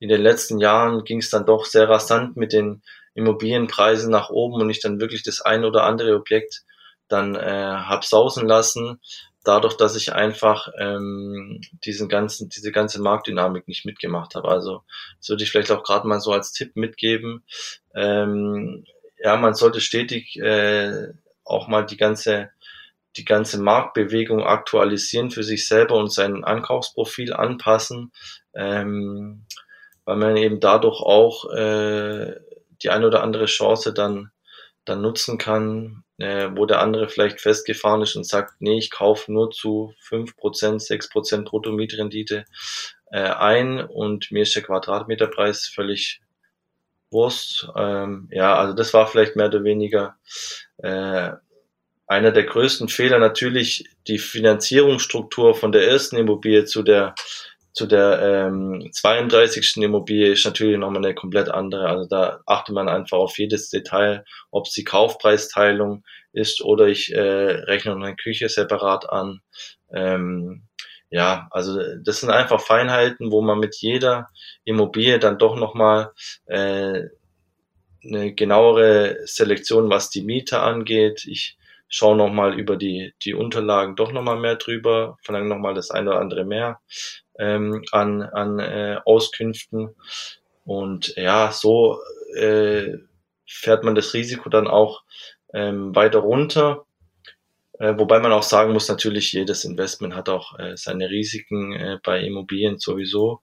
in 0.00 0.08
den 0.08 0.20
letzten 0.20 0.58
Jahren 0.58 1.04
ging 1.04 1.18
es 1.18 1.30
dann 1.30 1.46
doch 1.46 1.64
sehr 1.64 1.88
rasant 1.88 2.36
mit 2.36 2.52
den 2.52 2.82
Immobilienpreise 3.14 4.10
nach 4.10 4.30
oben 4.30 4.60
und 4.60 4.68
ich 4.68 4.80
dann 4.80 5.00
wirklich 5.00 5.22
das 5.22 5.40
ein 5.40 5.64
oder 5.64 5.84
andere 5.84 6.16
Objekt 6.16 6.64
dann 7.06 7.36
äh, 7.36 7.40
hab 7.40 8.04
sausen 8.04 8.48
lassen, 8.48 9.00
dadurch, 9.44 9.76
dass 9.76 9.96
ich 9.96 10.12
einfach 10.12 10.68
ähm, 10.78 11.60
diesen 11.84 12.08
ganzen, 12.08 12.48
diese 12.48 12.72
ganze 12.72 13.00
Marktdynamik 13.00 13.68
nicht 13.68 13.84
mitgemacht 13.84 14.34
habe. 14.34 14.48
Also 14.48 14.82
das 15.18 15.28
würde 15.28 15.44
ich 15.44 15.50
vielleicht 15.50 15.70
auch 15.70 15.84
gerade 15.84 16.08
mal 16.08 16.20
so 16.20 16.32
als 16.32 16.52
Tipp 16.52 16.76
mitgeben. 16.76 17.44
Ähm, 17.94 18.84
ja, 19.18 19.36
man 19.36 19.54
sollte 19.54 19.80
stetig 19.80 20.36
äh, 20.36 21.12
auch 21.44 21.68
mal 21.68 21.84
die 21.84 21.96
ganze 21.96 22.50
die 23.16 23.24
ganze 23.24 23.60
Marktbewegung 23.60 24.42
aktualisieren 24.42 25.30
für 25.30 25.44
sich 25.44 25.68
selber 25.68 25.96
und 25.96 26.12
sein 26.12 26.44
Ankaufsprofil 26.44 27.32
anpassen, 27.32 28.12
ähm, 28.54 29.46
weil 30.04 30.16
man 30.16 30.36
eben 30.36 30.60
dadurch 30.60 31.00
auch 31.00 31.50
äh, 31.52 32.34
die 32.82 32.90
eine 32.90 33.06
oder 33.06 33.22
andere 33.22 33.46
Chance 33.46 33.94
dann, 33.94 34.30
dann 34.84 35.00
nutzen 35.00 35.38
kann, 35.38 36.03
äh, 36.18 36.48
wo 36.54 36.66
der 36.66 36.80
andere 36.80 37.08
vielleicht 37.08 37.40
festgefahren 37.40 38.02
ist 38.02 38.16
und 38.16 38.26
sagt, 38.26 38.60
nee, 38.60 38.78
ich 38.78 38.90
kaufe 38.90 39.32
nur 39.32 39.50
zu 39.50 39.94
fünf 39.98 40.36
Prozent, 40.36 40.82
sechs 40.82 41.08
Prozent 41.08 41.46
Bruttomietrendite 41.46 42.44
äh, 43.10 43.18
ein 43.18 43.80
und 43.80 44.30
mir 44.30 44.42
ist 44.42 44.54
der 44.54 44.62
Quadratmeterpreis 44.62 45.66
völlig 45.66 46.20
Wurst. 47.10 47.68
Ähm, 47.76 48.28
ja, 48.30 48.56
also 48.56 48.74
das 48.74 48.92
war 48.92 49.06
vielleicht 49.06 49.36
mehr 49.36 49.46
oder 49.46 49.64
weniger 49.64 50.16
äh, 50.78 51.30
einer 52.06 52.32
der 52.32 52.44
größten 52.44 52.88
Fehler. 52.88 53.18
Natürlich 53.18 53.88
die 54.06 54.18
Finanzierungsstruktur 54.18 55.54
von 55.54 55.72
der 55.72 55.88
ersten 55.88 56.16
Immobilie 56.16 56.64
zu 56.64 56.82
der 56.82 57.14
zu 57.74 57.86
der 57.86 58.20
ähm, 58.22 58.88
32. 58.92 59.78
Immobilie 59.78 60.32
ist 60.32 60.44
natürlich 60.44 60.78
nochmal 60.78 61.04
eine 61.04 61.14
komplett 61.14 61.48
andere. 61.48 61.88
Also 61.88 62.08
da 62.08 62.40
achtet 62.46 62.74
man 62.74 62.88
einfach 62.88 63.18
auf 63.18 63.36
jedes 63.36 63.68
Detail, 63.68 64.24
ob 64.52 64.66
es 64.66 64.72
die 64.72 64.84
Kaufpreisteilung 64.84 66.04
ist 66.32 66.62
oder 66.62 66.86
ich 66.86 67.12
äh, 67.12 67.20
rechne 67.20 67.94
eine 67.94 68.14
Küche 68.14 68.48
separat 68.48 69.10
an. 69.10 69.40
Ähm, 69.92 70.62
ja, 71.10 71.48
also 71.50 71.80
das 72.02 72.20
sind 72.20 72.30
einfach 72.30 72.60
Feinheiten, 72.60 73.32
wo 73.32 73.42
man 73.42 73.58
mit 73.58 73.76
jeder 73.76 74.28
Immobilie 74.64 75.18
dann 75.18 75.38
doch 75.38 75.56
nochmal 75.56 76.12
äh, 76.46 77.02
eine 78.04 78.34
genauere 78.34 79.18
Selektion, 79.24 79.90
was 79.90 80.10
die 80.10 80.22
Miete 80.22 80.60
angeht. 80.60 81.24
Ich 81.26 81.56
schaue 81.88 82.16
nochmal 82.16 82.58
über 82.58 82.76
die, 82.76 83.14
die 83.24 83.34
Unterlagen 83.34 83.96
doch 83.96 84.12
nochmal 84.12 84.38
mehr 84.38 84.56
drüber, 84.56 85.16
verlange 85.22 85.48
nochmal 85.48 85.74
das 85.74 85.90
eine 85.90 86.10
oder 86.10 86.20
andere 86.20 86.44
mehr 86.44 86.80
ähm, 87.38 87.84
an, 87.92 88.22
an 88.22 88.58
äh, 88.58 88.98
Auskünften. 89.04 89.94
Und 90.64 91.14
ja, 91.16 91.52
so 91.52 92.00
äh, 92.36 92.98
fährt 93.46 93.84
man 93.84 93.94
das 93.94 94.14
Risiko 94.14 94.48
dann 94.48 94.66
auch 94.66 95.02
ähm, 95.52 95.94
weiter 95.94 96.20
runter. 96.20 96.86
Äh, 97.78 97.94
wobei 97.98 98.20
man 98.20 98.32
auch 98.32 98.42
sagen 98.42 98.72
muss, 98.72 98.88
natürlich, 98.88 99.32
jedes 99.32 99.64
Investment 99.64 100.14
hat 100.14 100.28
auch 100.28 100.58
äh, 100.58 100.76
seine 100.76 101.10
Risiken 101.10 101.72
äh, 101.72 101.98
bei 102.02 102.20
Immobilien 102.20 102.78
sowieso. 102.78 103.40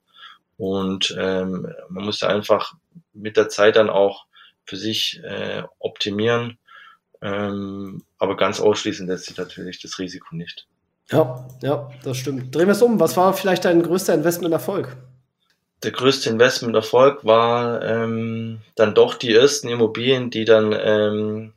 Und 0.57 1.15
ähm, 1.17 1.73
man 1.89 2.05
muss 2.05 2.21
ja 2.21 2.29
einfach 2.29 2.73
mit 3.13 3.35
der 3.37 3.49
Zeit 3.49 3.75
dann 3.75 3.89
auch 3.89 4.25
für 4.65 4.77
sich 4.77 5.19
äh, 5.23 5.63
optimieren. 5.79 6.57
Ähm, 7.21 8.03
aber 8.17 8.35
ganz 8.35 8.59
ausschließen 8.59 9.07
lässt 9.07 9.25
sich 9.25 9.37
natürlich 9.37 9.81
das 9.81 9.99
Risiko 9.99 10.35
nicht. 10.35 10.67
Ja, 11.09 11.47
ja, 11.61 11.89
das 12.03 12.17
stimmt. 12.17 12.55
Drehen 12.55 12.67
wir 12.67 12.73
es 12.73 12.81
um. 12.81 12.99
Was 12.99 13.17
war 13.17 13.33
vielleicht 13.33 13.65
dein 13.65 13.83
größter 13.83 14.13
Investmenterfolg? 14.13 14.95
Der 15.83 15.91
größte 15.91 16.29
Investmenterfolg 16.29 17.25
war 17.25 17.81
ähm, 17.83 18.61
dann 18.75 18.93
doch 18.93 19.15
die 19.15 19.33
ersten 19.33 19.67
Immobilien, 19.67 20.29
die 20.29 20.45
dann 20.45 20.75
ähm, 20.79 21.53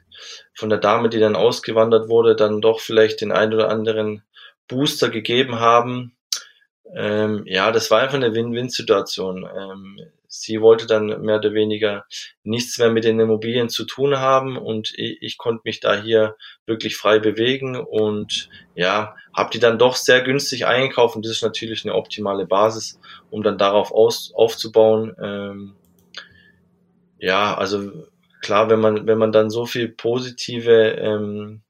von 0.54 0.70
der 0.70 0.78
Dame, 0.78 1.08
die 1.08 1.20
dann 1.20 1.36
ausgewandert 1.36 2.08
wurde, 2.08 2.34
dann 2.34 2.60
doch 2.60 2.80
vielleicht 2.80 3.20
den 3.20 3.32
ein 3.32 3.52
oder 3.52 3.68
anderen 3.68 4.22
Booster 4.66 5.10
gegeben 5.10 5.60
haben. 5.60 6.16
Ähm, 6.94 7.42
ja, 7.46 7.70
das 7.70 7.90
war 7.90 8.00
einfach 8.00 8.14
eine 8.14 8.34
Win-Win-Situation. 8.34 9.48
Ähm, 9.56 10.00
sie 10.40 10.60
wollte 10.60 10.86
dann 10.86 11.22
mehr 11.22 11.36
oder 11.36 11.54
weniger 11.54 12.04
nichts 12.42 12.78
mehr 12.78 12.90
mit 12.90 13.04
den 13.04 13.20
Immobilien 13.20 13.68
zu 13.68 13.84
tun 13.84 14.18
haben 14.18 14.56
und 14.56 14.92
ich, 14.96 15.18
ich 15.20 15.38
konnte 15.38 15.62
mich 15.64 15.80
da 15.80 16.00
hier 16.00 16.36
wirklich 16.66 16.96
frei 16.96 17.20
bewegen 17.20 17.76
und 17.76 18.48
ja, 18.74 19.14
habe 19.32 19.50
die 19.52 19.60
dann 19.60 19.78
doch 19.78 19.94
sehr 19.94 20.22
günstig 20.22 20.66
eingekauft 20.66 21.14
und 21.14 21.24
das 21.24 21.32
ist 21.32 21.42
natürlich 21.42 21.84
eine 21.84 21.94
optimale 21.94 22.46
Basis, 22.46 23.00
um 23.30 23.42
dann 23.42 23.58
darauf 23.58 23.92
aus, 23.92 24.32
aufzubauen. 24.34 25.14
Ähm, 25.22 25.76
ja, 27.18 27.56
also 27.56 27.92
klar, 28.40 28.68
wenn 28.68 28.80
man 28.80 29.06
wenn 29.06 29.18
man 29.18 29.32
dann 29.32 29.50
so 29.50 29.66
viel 29.66 29.88
positive 29.88 30.96
ähm, 30.98 31.62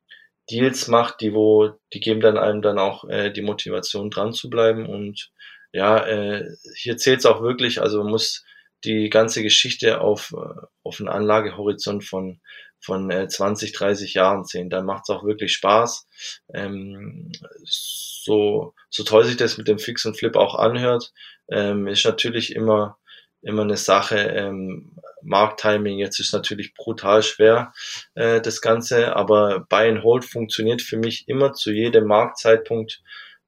Deals 0.50 0.88
macht, 0.88 1.20
die 1.20 1.34
wo 1.34 1.70
die 1.92 2.00
geben 2.00 2.20
dann 2.20 2.38
einem 2.38 2.62
dann 2.62 2.78
auch 2.78 3.04
äh, 3.08 3.30
die 3.30 3.42
Motivation 3.42 4.10
dran 4.10 4.32
zu 4.32 4.48
bleiben 4.48 4.86
und 4.86 5.30
ja, 5.72 6.06
äh, 6.06 6.48
hier 6.76 6.96
zählt 6.96 7.18
es 7.18 7.26
auch 7.26 7.42
wirklich, 7.42 7.82
also 7.82 7.98
man 7.98 8.12
muss 8.12 8.44
die 8.84 9.10
ganze 9.10 9.42
Geschichte 9.42 10.00
auf, 10.00 10.32
äh, 10.32 10.66
auf 10.82 11.00
einen 11.00 11.08
Anlagehorizont 11.08 12.04
von, 12.04 12.40
von 12.80 13.10
20, 13.28 13.70
äh, 13.70 13.72
30 13.72 14.14
Jahren 14.14 14.44
sehen. 14.44 14.70
Da 14.70 14.82
macht 14.82 15.04
es 15.04 15.14
auch 15.14 15.24
wirklich 15.24 15.52
Spaß. 15.54 16.06
Ähm, 16.52 17.32
so, 17.64 18.74
so 18.90 19.04
toll 19.04 19.24
sich 19.24 19.36
das 19.36 19.58
mit 19.58 19.68
dem 19.68 19.78
Fix 19.78 20.04
und 20.04 20.18
Flip 20.18 20.36
auch 20.36 20.54
anhört, 20.54 21.12
ähm, 21.50 21.86
ist 21.86 22.04
natürlich 22.04 22.54
immer, 22.54 22.98
immer 23.42 23.62
eine 23.62 23.76
Sache. 23.76 24.18
Ähm, 24.18 24.96
Markttiming 25.22 25.98
jetzt 25.98 26.20
ist 26.20 26.32
natürlich 26.32 26.74
brutal 26.74 27.22
schwer, 27.22 27.72
äh, 28.14 28.40
das 28.40 28.60
Ganze, 28.60 29.16
aber 29.16 29.60
Buy 29.68 29.88
and 29.88 30.02
Hold 30.02 30.24
funktioniert 30.24 30.82
für 30.82 30.98
mich 30.98 31.28
immer 31.28 31.54
zu 31.54 31.72
jedem 31.72 32.06
Marktzeitpunkt. 32.06 33.02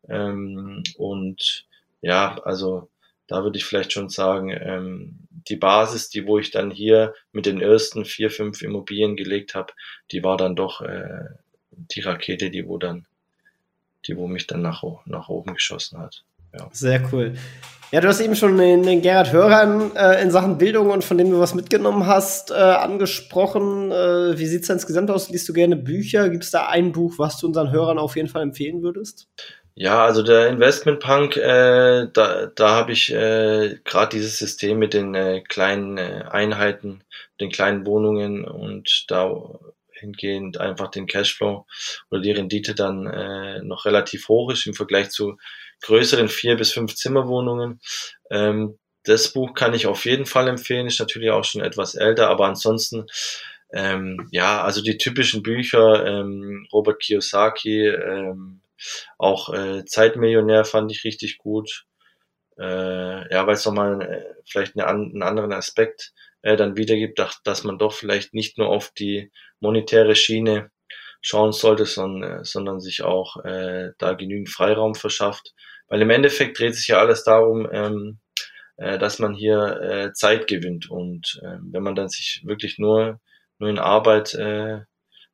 Ähm, 0.08 0.82
und 0.96 1.66
ja, 2.00 2.38
also 2.44 2.88
da 3.26 3.42
würde 3.42 3.58
ich 3.58 3.64
vielleicht 3.64 3.92
schon 3.92 4.08
sagen, 4.08 4.50
ähm, 4.50 5.25
die 5.48 5.56
Basis, 5.56 6.08
die 6.08 6.26
wo 6.26 6.38
ich 6.38 6.50
dann 6.50 6.70
hier 6.70 7.14
mit 7.32 7.46
den 7.46 7.60
ersten 7.60 8.04
vier, 8.04 8.30
fünf 8.30 8.62
Immobilien 8.62 9.16
gelegt 9.16 9.54
habe, 9.54 9.72
die 10.10 10.22
war 10.22 10.36
dann 10.36 10.56
doch 10.56 10.80
äh, 10.80 11.24
die 11.70 12.00
Rakete, 12.00 12.50
die 12.50 12.66
wo 12.66 12.78
dann, 12.78 13.06
die 14.06 14.16
wo 14.16 14.26
mich 14.26 14.46
dann 14.46 14.62
nach, 14.62 14.82
nach 15.04 15.28
oben 15.28 15.54
geschossen 15.54 15.98
hat. 15.98 16.24
Ja. 16.52 16.68
Sehr 16.72 17.02
cool. 17.12 17.34
Ja, 17.92 18.00
du 18.00 18.08
hast 18.08 18.20
eben 18.20 18.34
schon 18.34 18.58
den, 18.58 18.82
den 18.82 19.00
Gerhard 19.00 19.32
Hörern 19.32 19.94
äh, 19.94 20.20
in 20.20 20.32
Sachen 20.32 20.58
Bildung 20.58 20.90
und 20.90 21.04
von 21.04 21.18
dem 21.18 21.30
du 21.30 21.38
was 21.38 21.54
mitgenommen 21.54 22.06
hast, 22.06 22.50
äh, 22.50 22.54
angesprochen. 22.54 23.92
Äh, 23.92 24.36
wie 24.38 24.46
sieht's 24.46 24.66
da 24.66 24.74
insgesamt 24.74 25.10
aus? 25.10 25.30
Liest 25.30 25.48
du 25.48 25.52
gerne 25.52 25.76
Bücher? 25.76 26.28
Gibt 26.28 26.42
es 26.42 26.50
da 26.50 26.66
ein 26.66 26.90
Buch, 26.90 27.14
was 27.18 27.38
du 27.38 27.46
unseren 27.46 27.70
Hörern 27.70 27.98
auf 27.98 28.16
jeden 28.16 28.28
Fall 28.28 28.42
empfehlen 28.42 28.82
würdest? 28.82 29.28
Ja, 29.78 30.06
also 30.06 30.22
der 30.22 30.48
Investment 30.48 31.00
Punk, 31.00 31.36
äh, 31.36 32.06
da, 32.10 32.46
da 32.46 32.68
habe 32.70 32.92
ich 32.92 33.12
äh, 33.12 33.78
gerade 33.84 34.16
dieses 34.16 34.38
System 34.38 34.78
mit 34.78 34.94
den 34.94 35.14
äh, 35.14 35.42
kleinen 35.42 35.98
äh, 35.98 36.24
Einheiten, 36.30 37.04
den 37.40 37.50
kleinen 37.50 37.84
Wohnungen 37.84 38.46
und 38.46 39.04
da 39.08 39.30
hingehend 39.92 40.58
einfach 40.58 40.90
den 40.90 41.06
Cashflow 41.06 41.66
oder 42.10 42.20
die 42.22 42.30
Rendite 42.32 42.74
dann 42.74 43.06
äh, 43.06 43.60
noch 43.62 43.84
relativ 43.84 44.28
hoch 44.28 44.50
ist 44.50 44.66
im 44.66 44.72
Vergleich 44.72 45.10
zu 45.10 45.36
größeren 45.82 46.30
vier 46.30 46.56
bis 46.56 46.72
fünf 46.72 46.94
Zimmerwohnungen. 46.94 47.80
Ähm, 48.30 48.78
das 49.04 49.30
Buch 49.34 49.52
kann 49.52 49.74
ich 49.74 49.86
auf 49.86 50.06
jeden 50.06 50.24
Fall 50.26 50.48
empfehlen, 50.48 50.86
ist 50.86 51.00
natürlich 51.00 51.30
auch 51.30 51.44
schon 51.44 51.60
etwas 51.60 51.94
älter, 51.94 52.30
aber 52.30 52.46
ansonsten 52.46 53.06
ähm, 53.72 54.28
ja, 54.30 54.62
also 54.62 54.80
die 54.82 54.96
typischen 54.96 55.42
Bücher, 55.42 56.06
ähm, 56.06 56.66
Robert 56.72 57.00
Kiyosaki, 57.02 57.88
ähm, 57.88 58.62
auch 59.18 59.52
äh, 59.52 59.84
Zeitmillionär 59.84 60.64
fand 60.64 60.92
ich 60.92 61.04
richtig 61.04 61.38
gut. 61.38 61.84
Äh, 62.58 63.32
ja, 63.32 63.46
weil 63.46 63.54
es 63.54 63.66
nochmal 63.66 64.00
äh, 64.00 64.34
vielleicht 64.48 64.76
eine, 64.76 64.86
einen 64.86 65.22
anderen 65.22 65.52
Aspekt 65.52 66.12
äh, 66.42 66.56
dann 66.56 66.76
wiedergibt, 66.76 67.18
dass, 67.18 67.42
dass 67.42 67.64
man 67.64 67.78
doch 67.78 67.92
vielleicht 67.92 68.32
nicht 68.32 68.56
nur 68.58 68.68
auf 68.68 68.90
die 68.92 69.30
monetäre 69.60 70.14
Schiene 70.14 70.70
schauen 71.20 71.52
sollte, 71.52 71.86
sondern, 71.86 72.40
äh, 72.40 72.44
sondern 72.44 72.80
sich 72.80 73.02
auch 73.02 73.44
äh, 73.44 73.90
da 73.98 74.14
genügend 74.14 74.48
Freiraum 74.48 74.94
verschafft. 74.94 75.54
Weil 75.88 76.02
im 76.02 76.10
Endeffekt 76.10 76.58
dreht 76.58 76.74
sich 76.74 76.88
ja 76.88 76.98
alles 76.98 77.24
darum, 77.24 77.68
ähm, 77.70 78.20
äh, 78.76 78.98
dass 78.98 79.18
man 79.18 79.34
hier 79.34 79.80
äh, 79.80 80.12
Zeit 80.12 80.46
gewinnt. 80.46 80.90
Und 80.90 81.40
äh, 81.42 81.58
wenn 81.60 81.82
man 81.82 81.94
dann 81.94 82.08
sich 82.08 82.42
wirklich 82.44 82.78
nur, 82.78 83.20
nur 83.58 83.70
in 83.70 83.78
Arbeit 83.78 84.34
äh, 84.34 84.80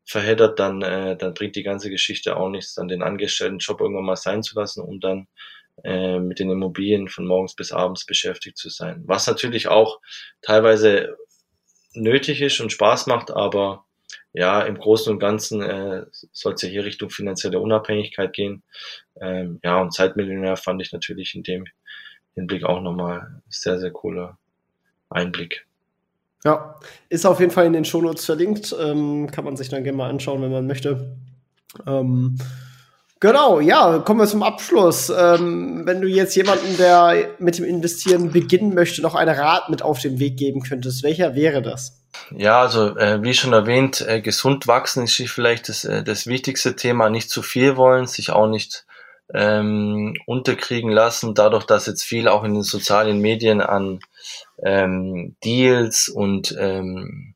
verheddert, 0.04 0.58
dann, 0.58 0.82
äh, 0.82 1.16
dann 1.16 1.34
bringt 1.34 1.56
die 1.56 1.62
ganze 1.62 1.90
Geschichte 1.90 2.36
auch 2.36 2.48
nichts, 2.48 2.74
dann 2.74 2.88
den 2.88 3.02
angestellten 3.02 3.58
Job 3.58 3.80
irgendwann 3.80 4.04
mal 4.04 4.16
sein 4.16 4.42
zu 4.42 4.58
lassen, 4.58 4.82
um 4.82 5.00
dann 5.00 5.28
äh, 5.84 6.18
mit 6.18 6.38
den 6.38 6.50
Immobilien 6.50 7.08
von 7.08 7.26
morgens 7.26 7.54
bis 7.54 7.72
abends 7.72 8.04
beschäftigt 8.04 8.58
zu 8.58 8.68
sein. 8.68 9.02
Was 9.06 9.26
natürlich 9.26 9.68
auch 9.68 10.00
teilweise 10.42 11.16
nötig 11.94 12.40
ist 12.42 12.60
und 12.60 12.72
Spaß 12.72 13.06
macht, 13.06 13.30
aber 13.30 13.84
ja, 14.34 14.62
im 14.62 14.78
Großen 14.78 15.12
und 15.12 15.18
Ganzen 15.18 15.62
äh, 15.62 16.06
soll 16.32 16.54
es 16.54 16.62
ja 16.62 16.68
hier 16.68 16.84
Richtung 16.84 17.10
finanzielle 17.10 17.60
Unabhängigkeit 17.60 18.32
gehen. 18.32 18.62
Ähm, 19.20 19.60
ja, 19.62 19.80
und 19.80 19.92
Zeitmillionär 19.92 20.56
fand 20.56 20.80
ich 20.80 20.92
natürlich 20.92 21.34
in 21.34 21.42
dem 21.42 21.64
Hinblick 22.34 22.64
auch 22.64 22.80
nochmal 22.80 23.42
sehr, 23.48 23.78
sehr 23.78 23.90
cooler 23.90 24.38
Einblick. 25.10 25.66
Ja, 26.44 26.76
ist 27.08 27.24
auf 27.24 27.38
jeden 27.38 27.52
Fall 27.52 27.66
in 27.66 27.72
den 27.72 27.84
Shownotes 27.84 28.24
verlinkt. 28.24 28.74
Ähm, 28.78 29.30
kann 29.30 29.44
man 29.44 29.56
sich 29.56 29.68
dann 29.68 29.84
gerne 29.84 29.96
mal 29.96 30.10
anschauen, 30.10 30.42
wenn 30.42 30.50
man 30.50 30.66
möchte. 30.66 31.16
Ähm, 31.86 32.36
genau, 33.20 33.60
ja, 33.60 33.98
kommen 34.00 34.20
wir 34.20 34.26
zum 34.26 34.42
Abschluss. 34.42 35.10
Ähm, 35.16 35.82
wenn 35.86 36.00
du 36.00 36.08
jetzt 36.08 36.34
jemanden, 36.34 36.76
der 36.78 37.30
mit 37.38 37.58
dem 37.58 37.64
Investieren 37.64 38.32
beginnen 38.32 38.74
möchte, 38.74 39.02
noch 39.02 39.14
einen 39.14 39.34
Rat 39.34 39.70
mit 39.70 39.82
auf 39.82 40.00
den 40.00 40.18
Weg 40.18 40.36
geben 40.36 40.62
könntest, 40.62 41.04
welcher 41.04 41.36
wäre 41.36 41.62
das? 41.62 42.02
Ja, 42.36 42.60
also 42.60 42.96
äh, 42.96 43.22
wie 43.22 43.34
schon 43.34 43.52
erwähnt, 43.52 44.04
äh, 44.06 44.20
gesund 44.20 44.66
wachsen 44.66 45.04
ist 45.04 45.14
vielleicht 45.14 45.68
das, 45.68 45.84
äh, 45.84 46.02
das 46.02 46.26
wichtigste 46.26 46.74
Thema. 46.74 47.08
Nicht 47.08 47.30
zu 47.30 47.42
viel 47.42 47.76
wollen, 47.76 48.06
sich 48.06 48.30
auch 48.30 48.48
nicht 48.48 48.84
ähm, 49.32 50.14
unterkriegen 50.26 50.90
lassen, 50.90 51.34
dadurch, 51.34 51.64
dass 51.64 51.86
jetzt 51.86 52.02
viel 52.02 52.28
auch 52.28 52.44
in 52.44 52.54
den 52.54 52.62
sozialen 52.62 53.20
Medien 53.20 53.60
an 53.60 54.00
ähm, 54.62 55.36
Deals 55.44 56.08
und 56.08 56.56
ähm, 56.58 57.34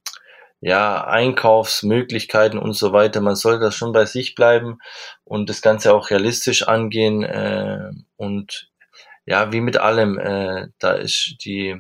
ja, 0.61 1.05
Einkaufsmöglichkeiten 1.05 2.59
und 2.59 2.73
so 2.73 2.93
weiter. 2.93 3.21
Man 3.21 3.37
soll 3.37 3.59
das 3.59 3.75
schon 3.75 3.93
bei 3.93 4.07
sich 4.07 4.35
bleiben 4.35 4.79
und 5.25 5.49
das 5.49 5.63
Ganze 5.63 5.95
auch 5.95 6.11
realistisch 6.11 6.67
angehen. 6.67 7.23
Äh, 7.23 7.91
und 8.17 8.71
ja, 9.27 9.53
wie 9.53 9.61
mit 9.61 9.77
allem, 9.77 10.19
äh, 10.19 10.69
da 10.79 10.93
ist 10.93 11.37
die 11.45 11.77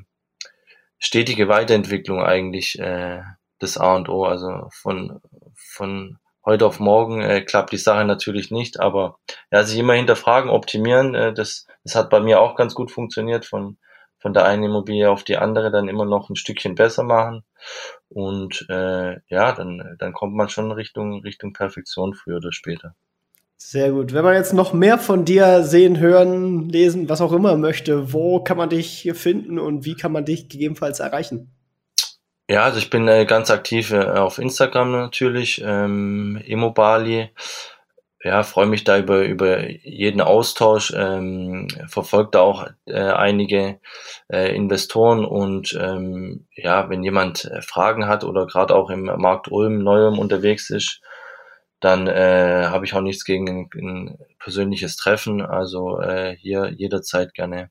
stetige 0.99 1.49
Weiterentwicklung 1.49 2.23
eigentlich 2.23 2.79
äh, 2.79 3.23
das 3.59 3.79
A 3.79 3.97
und 3.97 4.09
O. 4.09 4.25
Also 4.25 4.69
von, 4.73 5.21
von 5.55 6.19
heute 6.45 6.67
auf 6.67 6.79
morgen 6.79 7.23
äh, 7.23 7.41
klappt 7.43 7.73
die 7.73 7.79
Sache 7.79 8.05
natürlich 8.05 8.51
nicht, 8.51 8.79
aber 8.79 9.19
ja, 9.51 9.65
sich 9.65 9.79
immer 9.79 9.95
hinterfragen, 9.95 10.51
optimieren, 10.51 11.15
äh, 11.15 11.35
das, 11.35 11.67
das 11.85 11.95
hat 11.97 12.11
bei 12.11 12.21
mir 12.21 12.41
auch 12.41 12.55
ganz 12.55 12.75
gut 12.75 12.91
funktioniert, 12.91 13.45
von, 13.45 13.79
von 14.27 14.33
der 14.33 14.45
einen 14.45 14.65
Immobilie 14.65 15.09
auf 15.09 15.23
die 15.23 15.37
andere 15.37 15.71
dann 15.71 15.87
immer 15.87 16.05
noch 16.05 16.31
ein 16.31 16.35
Stückchen 16.35 16.75
besser 16.75 17.05
machen. 17.05 17.45
Und 18.09 18.67
äh, 18.69 19.21
ja, 19.29 19.53
dann, 19.53 19.95
dann 20.01 20.13
kommt 20.13 20.35
man 20.35 20.49
schon 20.49 20.73
Richtung, 20.73 21.23
Richtung 21.23 21.53
Perfektion 21.53 22.13
früher 22.13 22.39
oder 22.39 22.51
später. 22.51 22.97
Sehr 23.57 23.93
gut. 23.93 24.13
Wenn 24.13 24.25
man 24.25 24.35
jetzt 24.35 24.53
noch 24.53 24.73
mehr 24.73 24.99
von 24.99 25.25
dir 25.25 25.63
sehen, 25.63 26.01
hören, 26.01 26.69
lesen, 26.69 27.09
was 27.09 27.21
auch 27.21 27.31
immer 27.31 27.57
möchte, 27.57 28.13
wo 28.13 28.43
kann 28.43 28.57
man 28.57 28.69
dich 28.69 28.89
hier 28.89 29.15
finden 29.15 29.61
und 29.61 29.85
wie 29.85 29.95
kann 29.95 30.11
man 30.11 30.25
dich 30.25 30.49
gegebenenfalls 30.49 30.99
erreichen? 30.99 31.53
Ja, 32.51 32.65
also 32.65 32.79
ich 32.79 32.91
bin 32.91 33.07
äh, 33.07 33.27
ganz 33.27 33.53
aktiv 33.53 33.93
äh, 33.93 34.07
auf 34.07 34.39
Instagram 34.39 34.91
natürlich, 34.91 35.63
ähm, 35.65 36.43
Immobali. 36.45 37.31
Ja, 38.27 38.43
freue 38.43 38.67
mich 38.67 38.83
da 38.83 38.99
über, 38.99 39.23
über 39.23 39.71
jeden 39.71 40.21
Austausch, 40.21 40.93
ähm, 40.97 41.69
verfolgt 41.87 42.35
da 42.35 42.41
auch 42.41 42.67
äh, 42.87 42.99
einige 42.99 43.79
äh, 44.29 44.53
Investoren 44.53 45.25
und 45.25 45.79
ähm, 45.81 46.49
ja, 46.57 46.91
wenn 46.91 47.05
jemand 47.05 47.45
äh, 47.45 47.63
Fragen 47.63 48.09
hat 48.09 48.25
oder 48.25 48.49
gerade 48.49 48.75
auch 48.75 48.91
im 48.91 49.05
Markt 49.05 49.47
Ulm, 49.53 49.79
Neuem 49.79 50.19
unterwegs 50.19 50.71
ist, 50.71 51.03
dann 51.79 52.09
äh, 52.09 52.65
habe 52.67 52.85
ich 52.85 52.95
auch 52.95 53.01
nichts 53.01 53.25
gegen 53.25 53.49
ein, 53.49 53.69
ein 53.77 54.19
persönliches 54.41 54.97
Treffen. 54.97 55.41
Also 55.41 56.01
äh, 56.01 56.35
hier 56.37 56.73
jederzeit 56.77 57.33
gerne, 57.33 57.71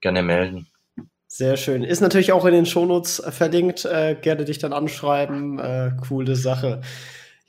gerne 0.00 0.22
melden. 0.22 0.68
Sehr 1.26 1.56
schön. 1.56 1.82
Ist 1.82 2.02
natürlich 2.02 2.30
auch 2.30 2.44
in 2.44 2.54
den 2.54 2.66
Shownotes 2.66 3.20
verlinkt. 3.30 3.84
Äh, 3.84 4.14
gerne 4.14 4.44
dich 4.44 4.60
dann 4.60 4.72
anschreiben. 4.72 5.58
Äh, 5.58 5.90
coole 6.06 6.36
Sache. 6.36 6.82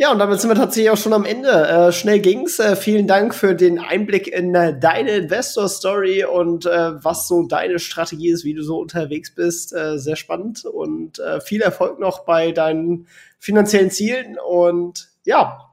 Ja, 0.01 0.13
und 0.13 0.19
damit 0.19 0.39
sind 0.39 0.49
wir 0.49 0.55
tatsächlich 0.55 0.91
auch 0.91 0.97
schon 0.97 1.11
am 1.11 1.25
Ende. 1.25 1.49
Äh, 1.49 1.91
schnell 1.91 2.21
ging's. 2.21 2.57
Äh, 2.57 2.77
vielen 2.77 3.05
Dank 3.05 3.35
für 3.35 3.53
den 3.53 3.79
Einblick 3.79 4.29
in 4.29 4.55
äh, 4.55 4.79
deine 4.79 5.11
Investor-Story 5.11 6.23
und 6.23 6.65
äh, 6.65 7.03
was 7.03 7.27
so 7.27 7.45
deine 7.45 7.79
Strategie 7.79 8.29
ist, 8.29 8.45
wie 8.45 8.53
du 8.53 8.63
so 8.63 8.79
unterwegs 8.79 9.35
bist. 9.35 9.73
Äh, 9.73 9.99
sehr 9.99 10.15
spannend 10.15 10.63
und 10.63 11.19
äh, 11.19 11.41
viel 11.41 11.61
Erfolg 11.61 11.99
noch 11.99 12.23
bei 12.23 12.53
deinen 12.53 13.07
finanziellen 13.39 13.91
Zielen. 13.91 14.37
Und 14.39 15.09
ja, 15.25 15.69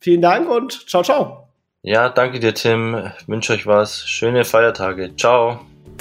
vielen 0.00 0.20
Dank 0.20 0.50
und 0.50 0.86
ciao, 0.86 1.02
ciao. 1.02 1.48
Ja, 1.80 2.10
danke 2.10 2.40
dir, 2.40 2.52
Tim. 2.52 3.10
Ich 3.18 3.26
wünsche 3.26 3.54
euch 3.54 3.66
was. 3.66 4.06
Schöne 4.06 4.44
Feiertage. 4.44 5.16
Ciao 5.16 5.60